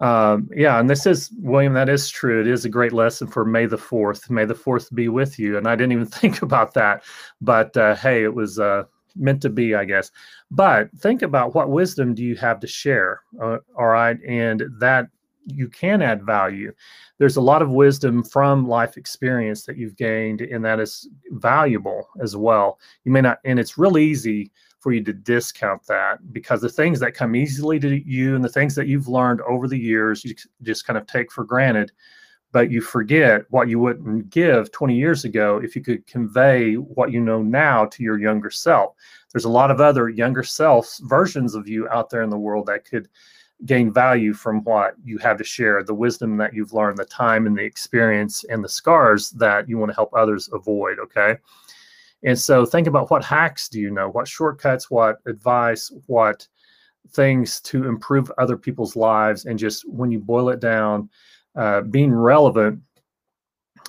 um, 0.00 0.48
yeah, 0.54 0.78
and 0.78 0.88
this 0.88 1.06
is 1.06 1.30
William. 1.38 1.74
That 1.74 1.88
is 1.88 2.08
true. 2.08 2.40
It 2.40 2.46
is 2.46 2.64
a 2.64 2.68
great 2.68 2.92
lesson 2.92 3.26
for 3.26 3.44
May 3.44 3.66
the 3.66 3.76
Fourth. 3.76 4.30
May 4.30 4.44
the 4.44 4.54
Fourth 4.54 4.94
be 4.94 5.08
with 5.08 5.40
you. 5.40 5.58
And 5.58 5.66
I 5.66 5.74
didn't 5.74 5.92
even 5.92 6.06
think 6.20 6.42
about 6.42 6.72
that, 6.74 7.02
but 7.40 7.76
uh, 7.76 7.96
hey, 7.96 8.22
it 8.22 8.32
was 8.32 8.60
uh, 8.60 8.84
meant 9.18 9.42
to 9.42 9.50
be, 9.50 9.74
I 9.74 9.84
guess. 9.84 10.10
But 10.50 10.90
think 10.98 11.22
about 11.22 11.54
what 11.54 11.70
wisdom 11.70 12.14
do 12.14 12.22
you 12.22 12.36
have 12.36 12.60
to 12.60 12.66
share? 12.66 13.22
Uh, 13.42 13.58
all 13.76 13.88
right. 13.88 14.18
And 14.26 14.64
that 14.78 15.08
you 15.46 15.68
can 15.68 16.02
add 16.02 16.24
value. 16.24 16.72
There's 17.18 17.36
a 17.36 17.42
lot 17.42 17.62
of 17.62 17.70
wisdom 17.70 18.22
from 18.22 18.68
life 18.68 18.96
experience 18.96 19.64
that 19.64 19.76
you've 19.76 19.96
gained, 19.96 20.42
and 20.42 20.64
that 20.64 20.78
is 20.78 21.08
valuable 21.30 22.08
as 22.20 22.36
well. 22.36 22.78
You 23.04 23.12
may 23.12 23.22
not, 23.22 23.38
and 23.44 23.58
it's 23.58 23.78
real 23.78 23.98
easy 23.98 24.52
for 24.80 24.92
you 24.92 25.02
to 25.04 25.12
discount 25.12 25.84
that 25.86 26.32
because 26.32 26.60
the 26.60 26.68
things 26.68 27.00
that 27.00 27.14
come 27.14 27.34
easily 27.34 27.80
to 27.80 28.08
you 28.08 28.36
and 28.36 28.44
the 28.44 28.48
things 28.48 28.74
that 28.76 28.86
you've 28.86 29.08
learned 29.08 29.40
over 29.42 29.66
the 29.66 29.78
years, 29.78 30.24
you 30.24 30.34
just 30.62 30.86
kind 30.86 30.96
of 30.96 31.06
take 31.06 31.32
for 31.32 31.44
granted 31.44 31.90
but 32.52 32.70
you 32.70 32.80
forget 32.80 33.42
what 33.50 33.68
you 33.68 33.78
wouldn't 33.78 34.30
give 34.30 34.72
20 34.72 34.96
years 34.96 35.24
ago 35.24 35.60
if 35.62 35.76
you 35.76 35.82
could 35.82 36.06
convey 36.06 36.74
what 36.74 37.12
you 37.12 37.20
know 37.20 37.42
now 37.42 37.84
to 37.86 38.02
your 38.02 38.18
younger 38.18 38.50
self. 38.50 38.94
There's 39.32 39.44
a 39.44 39.50
lot 39.50 39.70
of 39.70 39.80
other 39.80 40.08
younger 40.08 40.42
selves 40.42 41.00
versions 41.04 41.54
of 41.54 41.68
you 41.68 41.88
out 41.88 42.10
there 42.10 42.22
in 42.22 42.30
the 42.30 42.38
world 42.38 42.66
that 42.66 42.84
could 42.84 43.08
gain 43.66 43.92
value 43.92 44.32
from 44.32 44.62
what 44.64 44.94
you 45.04 45.18
have 45.18 45.36
to 45.36 45.44
share, 45.44 45.82
the 45.82 45.94
wisdom 45.94 46.36
that 46.36 46.54
you've 46.54 46.72
learned, 46.72 46.96
the 46.96 47.04
time 47.04 47.46
and 47.46 47.58
the 47.58 47.64
experience 47.64 48.44
and 48.44 48.62
the 48.62 48.68
scars 48.68 49.30
that 49.32 49.68
you 49.68 49.76
want 49.76 49.90
to 49.90 49.96
help 49.96 50.10
others 50.14 50.48
avoid. 50.52 50.98
Okay. 50.98 51.36
And 52.22 52.38
so 52.38 52.64
think 52.64 52.86
about 52.86 53.10
what 53.10 53.24
hacks 53.24 53.68
do 53.68 53.80
you 53.80 53.90
know? 53.90 54.08
What 54.08 54.26
shortcuts, 54.26 54.90
what 54.90 55.18
advice, 55.26 55.92
what 56.06 56.46
things 57.10 57.60
to 57.62 57.86
improve 57.88 58.30
other 58.38 58.56
people's 58.56 58.96
lives. 58.96 59.44
And 59.44 59.58
just 59.58 59.88
when 59.88 60.10
you 60.10 60.18
boil 60.18 60.50
it 60.50 60.60
down, 60.60 61.08
uh, 61.56 61.82
being 61.82 62.12
relevant 62.12 62.80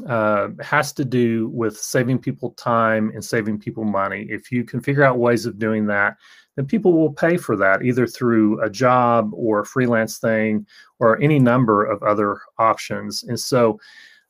uh, 0.08 0.50
has 0.62 0.94
to 0.94 1.04
do 1.04 1.50
with 1.50 1.78
saving 1.78 2.20
people 2.20 2.51
time 2.51 3.12
and 3.13 3.24
saving 3.24 3.60
people 3.60 3.84
money. 3.84 4.25
If 4.30 4.51
you 4.51 4.63
can 4.63 4.82
figure 4.82 5.04
out 5.04 5.18
ways 5.18 5.46
of 5.46 5.60
doing 5.60 5.86
that, 5.88 6.18
then 6.56 6.66
people 6.66 6.94
will 6.94 7.12
pay 7.12 7.38
for 7.38 7.56
that 7.58 7.84
either 7.84 8.08
through 8.08 8.62
a 8.62 8.70
job 8.70 9.32
or 9.34 9.60
a 9.60 9.66
freelance 9.66 10.18
thing 10.18 10.66
or 11.00 11.22
any 11.22 11.39
number 11.39 11.86
of 11.86 12.01
other 12.04 12.39
options. 12.58 13.24
And 13.24 13.39
so, 13.39 13.80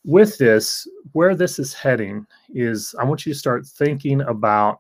with 0.06 0.38
this, 0.38 0.88
where 1.12 1.36
this 1.36 1.60
is 1.60 1.74
heading 1.74 2.26
is 2.50 2.96
I 2.98 3.04
want 3.04 3.26
you 3.26 3.34
to 3.34 3.40
start 3.40 3.68
thinking 3.68 4.22
about 4.22 4.80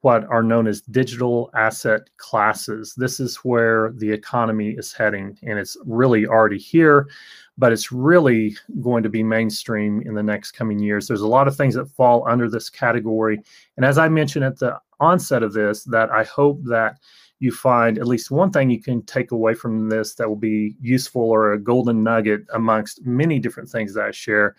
what 0.00 0.24
are 0.24 0.42
known 0.42 0.66
as 0.66 0.80
digital 0.82 1.50
asset 1.54 2.02
classes. 2.16 2.94
This 2.96 3.20
is 3.20 3.36
where 3.38 3.92
the 3.96 4.10
economy 4.10 4.70
is 4.70 4.92
heading, 4.92 5.38
and 5.42 5.58
it's 5.58 5.76
really 5.84 6.26
already 6.26 6.58
here 6.58 7.08
but 7.58 7.72
it's 7.72 7.90
really 7.90 8.56
going 8.80 9.02
to 9.02 9.08
be 9.08 9.22
mainstream 9.22 10.02
in 10.02 10.14
the 10.14 10.22
next 10.22 10.52
coming 10.52 10.78
years. 10.78 11.08
There's 11.08 11.22
a 11.22 11.26
lot 11.26 11.48
of 11.48 11.56
things 11.56 11.74
that 11.74 11.90
fall 11.90 12.26
under 12.28 12.50
this 12.50 12.68
category. 12.68 13.40
And 13.76 13.84
as 13.84 13.98
I 13.98 14.08
mentioned 14.08 14.44
at 14.44 14.58
the 14.58 14.78
onset 15.00 15.42
of 15.42 15.52
this, 15.52 15.84
that 15.84 16.10
I 16.10 16.24
hope 16.24 16.60
that 16.64 16.98
you 17.38 17.52
find 17.52 17.98
at 17.98 18.06
least 18.06 18.30
one 18.30 18.50
thing 18.50 18.70
you 18.70 18.80
can 18.80 19.02
take 19.02 19.30
away 19.30 19.54
from 19.54 19.88
this 19.88 20.14
that 20.14 20.28
will 20.28 20.36
be 20.36 20.74
useful 20.80 21.22
or 21.22 21.52
a 21.52 21.60
golden 21.60 22.02
nugget 22.02 22.42
amongst 22.54 23.04
many 23.04 23.38
different 23.38 23.68
things 23.68 23.94
that 23.94 24.04
I 24.04 24.10
share. 24.10 24.56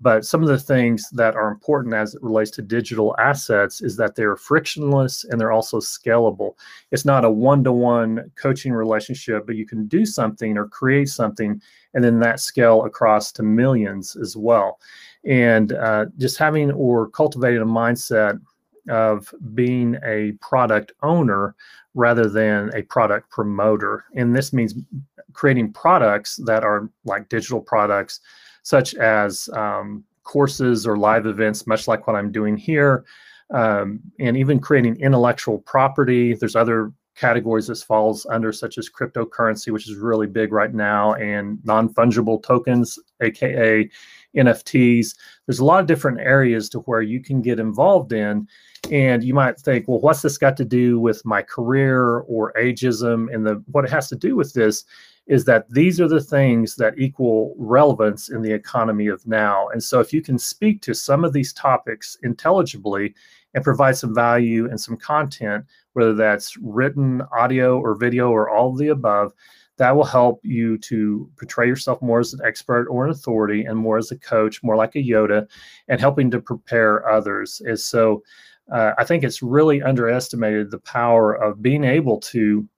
But 0.00 0.26
some 0.26 0.42
of 0.42 0.48
the 0.48 0.58
things 0.58 1.08
that 1.12 1.36
are 1.36 1.48
important 1.48 1.94
as 1.94 2.14
it 2.14 2.22
relates 2.22 2.50
to 2.52 2.62
digital 2.62 3.16
assets 3.18 3.80
is 3.80 3.96
that 3.96 4.14
they're 4.14 4.36
frictionless 4.36 5.24
and 5.24 5.40
they're 5.40 5.52
also 5.52 5.78
scalable. 5.78 6.54
It's 6.90 7.06
not 7.06 7.24
a 7.24 7.30
one 7.30 7.64
to 7.64 7.72
one 7.72 8.30
coaching 8.36 8.72
relationship, 8.72 9.46
but 9.46 9.56
you 9.56 9.66
can 9.66 9.86
do 9.86 10.04
something 10.04 10.58
or 10.58 10.68
create 10.68 11.08
something 11.08 11.60
and 11.94 12.04
then 12.04 12.20
that 12.20 12.40
scale 12.40 12.84
across 12.84 13.32
to 13.32 13.42
millions 13.42 14.16
as 14.16 14.36
well. 14.36 14.80
And 15.24 15.72
uh, 15.72 16.06
just 16.18 16.36
having 16.38 16.70
or 16.72 17.08
cultivating 17.08 17.62
a 17.62 17.66
mindset 17.66 18.38
of 18.90 19.34
being 19.54 19.96
a 20.04 20.32
product 20.40 20.92
owner 21.02 21.54
rather 21.94 22.28
than 22.28 22.70
a 22.74 22.82
product 22.82 23.30
promoter. 23.30 24.04
And 24.14 24.36
this 24.36 24.52
means 24.52 24.74
creating 25.32 25.72
products 25.72 26.36
that 26.44 26.64
are 26.64 26.90
like 27.04 27.30
digital 27.30 27.60
products 27.60 28.20
such 28.66 28.96
as 28.96 29.48
um, 29.52 30.02
courses 30.24 30.88
or 30.88 30.96
live 30.96 31.24
events, 31.24 31.68
much 31.68 31.86
like 31.86 32.08
what 32.08 32.16
I'm 32.16 32.32
doing 32.32 32.56
here, 32.56 33.04
um, 33.54 34.00
and 34.18 34.36
even 34.36 34.58
creating 34.58 34.96
intellectual 34.96 35.58
property. 35.58 36.34
There's 36.34 36.56
other 36.56 36.92
categories 37.14 37.68
this 37.68 37.84
falls 37.84 38.26
under, 38.26 38.52
such 38.52 38.76
as 38.76 38.90
cryptocurrency, 38.90 39.72
which 39.72 39.88
is 39.88 39.94
really 39.94 40.26
big 40.26 40.52
right 40.52 40.74
now, 40.74 41.14
and 41.14 41.64
non 41.64 41.94
fungible 41.94 42.42
tokens, 42.42 42.98
aka 43.20 43.88
NFTs. 44.36 45.14
There's 45.46 45.60
a 45.60 45.64
lot 45.64 45.78
of 45.78 45.86
different 45.86 46.18
areas 46.18 46.68
to 46.70 46.80
where 46.80 47.02
you 47.02 47.22
can 47.22 47.42
get 47.42 47.60
involved 47.60 48.12
in. 48.12 48.48
And 48.90 49.22
you 49.22 49.32
might 49.32 49.60
think, 49.60 49.86
well, 49.86 50.00
what's 50.00 50.22
this 50.22 50.38
got 50.38 50.56
to 50.56 50.64
do 50.64 50.98
with 50.98 51.24
my 51.24 51.40
career 51.40 52.18
or 52.26 52.52
ageism? 52.58 53.32
And 53.32 53.46
the 53.46 53.62
what 53.70 53.84
it 53.84 53.92
has 53.92 54.08
to 54.08 54.16
do 54.16 54.34
with 54.34 54.54
this 54.54 54.84
is 55.26 55.44
that 55.44 55.68
these 55.70 56.00
are 56.00 56.08
the 56.08 56.20
things 56.20 56.76
that 56.76 56.98
equal 56.98 57.54
relevance 57.58 58.28
in 58.28 58.42
the 58.42 58.52
economy 58.52 59.08
of 59.08 59.26
now. 59.26 59.68
And 59.68 59.82
so, 59.82 60.00
if 60.00 60.12
you 60.12 60.22
can 60.22 60.38
speak 60.38 60.82
to 60.82 60.94
some 60.94 61.24
of 61.24 61.32
these 61.32 61.52
topics 61.52 62.16
intelligibly 62.22 63.14
and 63.54 63.64
provide 63.64 63.96
some 63.96 64.14
value 64.14 64.68
and 64.68 64.80
some 64.80 64.96
content, 64.96 65.64
whether 65.94 66.14
that's 66.14 66.56
written, 66.58 67.22
audio, 67.36 67.78
or 67.80 67.96
video, 67.96 68.30
or 68.30 68.48
all 68.48 68.70
of 68.70 68.78
the 68.78 68.88
above, 68.88 69.32
that 69.78 69.94
will 69.94 70.04
help 70.04 70.40
you 70.42 70.78
to 70.78 71.30
portray 71.36 71.66
yourself 71.66 72.00
more 72.00 72.20
as 72.20 72.32
an 72.32 72.40
expert 72.44 72.86
or 72.88 73.04
an 73.04 73.10
authority 73.10 73.64
and 73.64 73.76
more 73.76 73.98
as 73.98 74.10
a 74.10 74.18
coach, 74.18 74.62
more 74.62 74.76
like 74.76 74.94
a 74.94 75.02
Yoda, 75.02 75.46
and 75.88 76.00
helping 76.00 76.30
to 76.30 76.40
prepare 76.40 77.08
others. 77.08 77.60
Is 77.64 77.84
so. 77.84 78.22
Uh, 78.72 78.92
I 78.98 79.04
think 79.04 79.22
it's 79.22 79.42
really 79.42 79.80
underestimated 79.80 80.72
the 80.72 80.80
power 80.80 81.32
of 81.32 81.62
being 81.62 81.84
able 81.84 82.18
to 82.22 82.68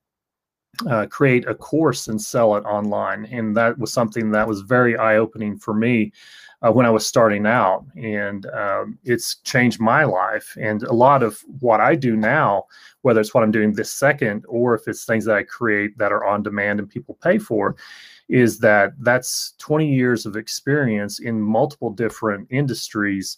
uh, 0.87 1.05
create 1.07 1.47
a 1.47 1.55
course 1.55 2.07
and 2.07 2.21
sell 2.21 2.55
it 2.55 2.63
online. 2.65 3.25
And 3.25 3.55
that 3.57 3.77
was 3.77 3.91
something 3.91 4.31
that 4.31 4.47
was 4.47 4.61
very 4.61 4.97
eye 4.97 5.17
opening 5.17 5.57
for 5.57 5.73
me 5.73 6.11
uh, 6.61 6.71
when 6.71 6.85
I 6.85 6.89
was 6.89 7.05
starting 7.05 7.45
out. 7.45 7.85
And 7.95 8.45
um, 8.47 8.97
it's 9.03 9.35
changed 9.43 9.79
my 9.79 10.03
life. 10.03 10.55
And 10.59 10.83
a 10.83 10.93
lot 10.93 11.23
of 11.23 11.39
what 11.59 11.79
I 11.81 11.95
do 11.95 12.15
now, 12.15 12.65
whether 13.01 13.19
it's 13.19 13.33
what 13.33 13.43
I'm 13.43 13.51
doing 13.51 13.73
this 13.73 13.91
second 13.91 14.45
or 14.47 14.75
if 14.75 14.87
it's 14.87 15.05
things 15.05 15.25
that 15.25 15.35
I 15.35 15.43
create 15.43 15.97
that 15.97 16.11
are 16.11 16.25
on 16.25 16.43
demand 16.43 16.79
and 16.79 16.89
people 16.89 17.17
pay 17.21 17.37
for, 17.37 17.75
is 18.29 18.59
that 18.59 18.93
that's 18.99 19.53
20 19.57 19.91
years 19.91 20.25
of 20.25 20.35
experience 20.35 21.19
in 21.19 21.41
multiple 21.41 21.89
different 21.89 22.47
industries 22.51 23.37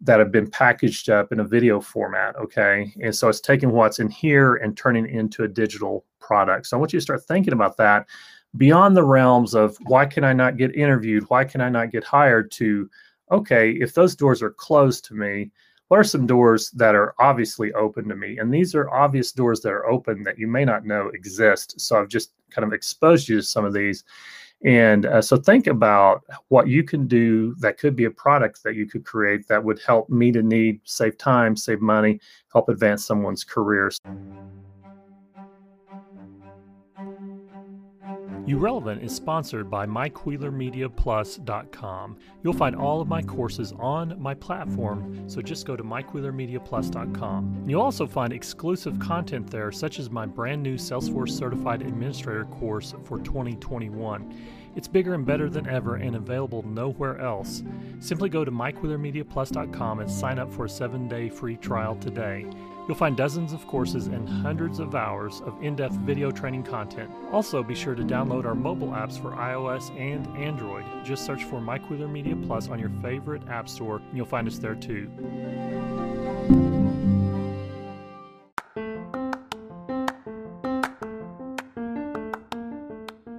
that 0.00 0.20
have 0.20 0.30
been 0.30 0.48
packaged 0.48 1.10
up 1.10 1.32
in 1.32 1.40
a 1.40 1.44
video 1.44 1.80
format. 1.80 2.36
Okay. 2.36 2.94
And 3.02 3.14
so 3.14 3.28
it's 3.28 3.40
taking 3.40 3.72
what's 3.72 3.98
in 3.98 4.08
here 4.08 4.56
and 4.56 4.76
turning 4.76 5.06
it 5.06 5.10
into 5.10 5.42
a 5.42 5.48
digital 5.48 6.04
product. 6.20 6.66
So 6.66 6.76
I 6.76 6.80
want 6.80 6.92
you 6.92 6.98
to 6.98 7.02
start 7.02 7.24
thinking 7.24 7.52
about 7.52 7.76
that 7.78 8.06
beyond 8.56 8.96
the 8.96 9.02
realms 9.02 9.54
of 9.54 9.76
why 9.86 10.06
can 10.06 10.24
I 10.24 10.32
not 10.32 10.56
get 10.56 10.74
interviewed? 10.74 11.24
Why 11.28 11.44
can 11.44 11.60
I 11.60 11.68
not 11.68 11.90
get 11.90 12.04
hired? 12.04 12.50
To, 12.52 12.88
okay, 13.30 13.72
if 13.72 13.94
those 13.94 14.14
doors 14.14 14.40
are 14.40 14.50
closed 14.50 15.04
to 15.06 15.14
me, 15.14 15.50
what 15.88 15.98
are 15.98 16.04
some 16.04 16.26
doors 16.26 16.70
that 16.72 16.94
are 16.94 17.14
obviously 17.18 17.72
open 17.72 18.08
to 18.08 18.16
me? 18.16 18.38
And 18.38 18.52
these 18.52 18.74
are 18.74 18.90
obvious 18.90 19.32
doors 19.32 19.60
that 19.62 19.72
are 19.72 19.86
open 19.86 20.22
that 20.22 20.38
you 20.38 20.46
may 20.46 20.64
not 20.64 20.84
know 20.84 21.08
exist. 21.08 21.80
So 21.80 21.98
I've 21.98 22.08
just 22.08 22.32
kind 22.50 22.66
of 22.66 22.72
exposed 22.72 23.28
you 23.28 23.36
to 23.36 23.42
some 23.42 23.64
of 23.64 23.72
these. 23.72 24.04
And 24.64 25.06
uh, 25.06 25.22
so 25.22 25.36
think 25.36 25.68
about 25.68 26.24
what 26.48 26.66
you 26.66 26.82
can 26.82 27.06
do 27.06 27.54
that 27.60 27.78
could 27.78 27.94
be 27.94 28.04
a 28.04 28.10
product 28.10 28.62
that 28.64 28.74
you 28.74 28.86
could 28.86 29.04
create 29.04 29.46
that 29.48 29.62
would 29.62 29.80
help 29.86 30.10
meet 30.10 30.36
a 30.36 30.42
need, 30.42 30.80
save 30.84 31.16
time, 31.16 31.56
save 31.56 31.80
money, 31.80 32.20
help 32.52 32.68
advance 32.68 33.04
someone's 33.04 33.44
careers. 33.44 33.98
URelevant 38.48 39.04
is 39.04 39.14
sponsored 39.14 39.68
by 39.68 39.84
MikeWheelerMediaPlus.com. 39.84 42.16
You'll 42.42 42.54
find 42.54 42.74
all 42.74 43.02
of 43.02 43.08
my 43.08 43.20
courses 43.20 43.74
on 43.78 44.18
my 44.18 44.32
platform, 44.32 45.28
so 45.28 45.42
just 45.42 45.66
go 45.66 45.76
to 45.76 45.84
MikeWheelerMediaPlus.com. 45.84 47.64
You'll 47.66 47.82
also 47.82 48.06
find 48.06 48.32
exclusive 48.32 48.98
content 48.98 49.50
there, 49.50 49.70
such 49.70 49.98
as 49.98 50.08
my 50.08 50.24
brand 50.24 50.62
new 50.62 50.76
Salesforce 50.76 51.32
Certified 51.32 51.82
Administrator 51.82 52.46
course 52.46 52.94
for 53.04 53.18
2021. 53.18 54.34
It's 54.76 54.88
bigger 54.88 55.12
and 55.12 55.26
better 55.26 55.50
than 55.50 55.68
ever 55.68 55.96
and 55.96 56.16
available 56.16 56.62
nowhere 56.62 57.20
else. 57.20 57.62
Simply 58.00 58.30
go 58.30 58.46
to 58.46 58.50
MikeWheelerMediaPlus.com 58.50 60.00
and 60.00 60.10
sign 60.10 60.38
up 60.38 60.50
for 60.50 60.64
a 60.64 60.70
seven 60.70 61.06
day 61.06 61.28
free 61.28 61.58
trial 61.58 61.96
today. 61.96 62.46
You'll 62.88 62.96
find 62.96 63.14
dozens 63.18 63.52
of 63.52 63.66
courses 63.66 64.06
and 64.06 64.26
hundreds 64.26 64.78
of 64.78 64.94
hours 64.94 65.42
of 65.42 65.62
in 65.62 65.76
depth 65.76 65.96
video 65.96 66.30
training 66.30 66.62
content. 66.62 67.10
Also, 67.30 67.62
be 67.62 67.74
sure 67.74 67.94
to 67.94 68.02
download 68.02 68.46
our 68.46 68.54
mobile 68.54 68.88
apps 68.88 69.20
for 69.20 69.32
iOS 69.32 69.90
and 70.00 70.26
Android. 70.38 70.86
Just 71.04 71.26
search 71.26 71.44
for 71.44 71.60
Wheeler 71.60 72.08
Media 72.08 72.34
Plus 72.34 72.68
on 72.68 72.78
your 72.78 72.90
favorite 73.02 73.46
app 73.46 73.68
store, 73.68 73.96
and 73.98 74.16
you'll 74.16 74.24
find 74.24 74.48
us 74.48 74.58
there 74.58 74.74
too. 74.74 75.10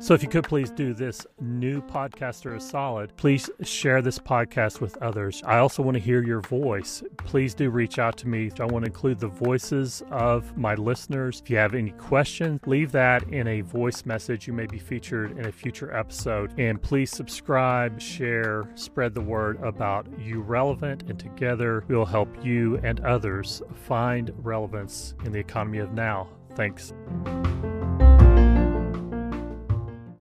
So, 0.10 0.16
if 0.16 0.24
you 0.24 0.30
could 0.30 0.46
please 0.46 0.72
do 0.72 0.96
this 0.96 1.28
new 1.40 1.84
podcaster 1.84 2.56
a 2.56 2.60
solid, 2.60 3.16
please 3.16 3.48
share 3.62 4.02
this 4.02 4.18
podcast 4.18 4.82
with 4.82 4.98
others. 5.04 5.44
I 5.46 5.60
also 5.60 5.84
want 5.84 5.98
to 5.98 6.02
hear 6.02 6.24
your 6.24 6.42
voice. 6.42 7.04
Please 7.18 7.54
do 7.54 7.70
reach 7.70 8.00
out 8.00 8.18
to 8.18 8.28
me. 8.28 8.50
I 8.60 8.66
want 8.66 8.86
to 8.86 8.90
include 8.90 9.20
the 9.20 9.28
voices 9.28 10.02
of 10.10 10.58
my 10.58 10.74
listeners. 10.74 11.44
If 11.44 11.52
you 11.52 11.58
have 11.58 11.76
any 11.76 11.92
questions, 11.92 12.60
leave 12.66 12.92
that 12.94 13.22
in 13.32 13.48
a 13.48 13.62
voice 13.62 14.04
message. 14.04 14.48
You 14.48 14.54
may 14.54 14.66
be 14.66 14.80
featured 14.80 15.38
in 15.38 15.46
a 15.46 15.52
future 15.52 15.96
episode. 15.96 16.60
And 16.60 16.82
please 16.82 17.12
subscribe, 17.12 18.02
share, 18.02 18.68
spread 18.74 19.14
the 19.14 19.22
word 19.22 19.62
about 19.62 20.08
You 20.18 20.42
Relevant, 20.42 21.04
and 21.04 21.20
together 21.20 21.84
we'll 21.88 22.04
help 22.04 22.44
you 22.44 22.80
and 22.82 23.00
others 23.02 23.62
find 23.86 24.34
relevance 24.38 25.14
in 25.24 25.34
the 25.34 25.40
economy 25.40 25.78
of 25.78 25.94
now. 25.94 26.30
Thanks. 26.56 26.94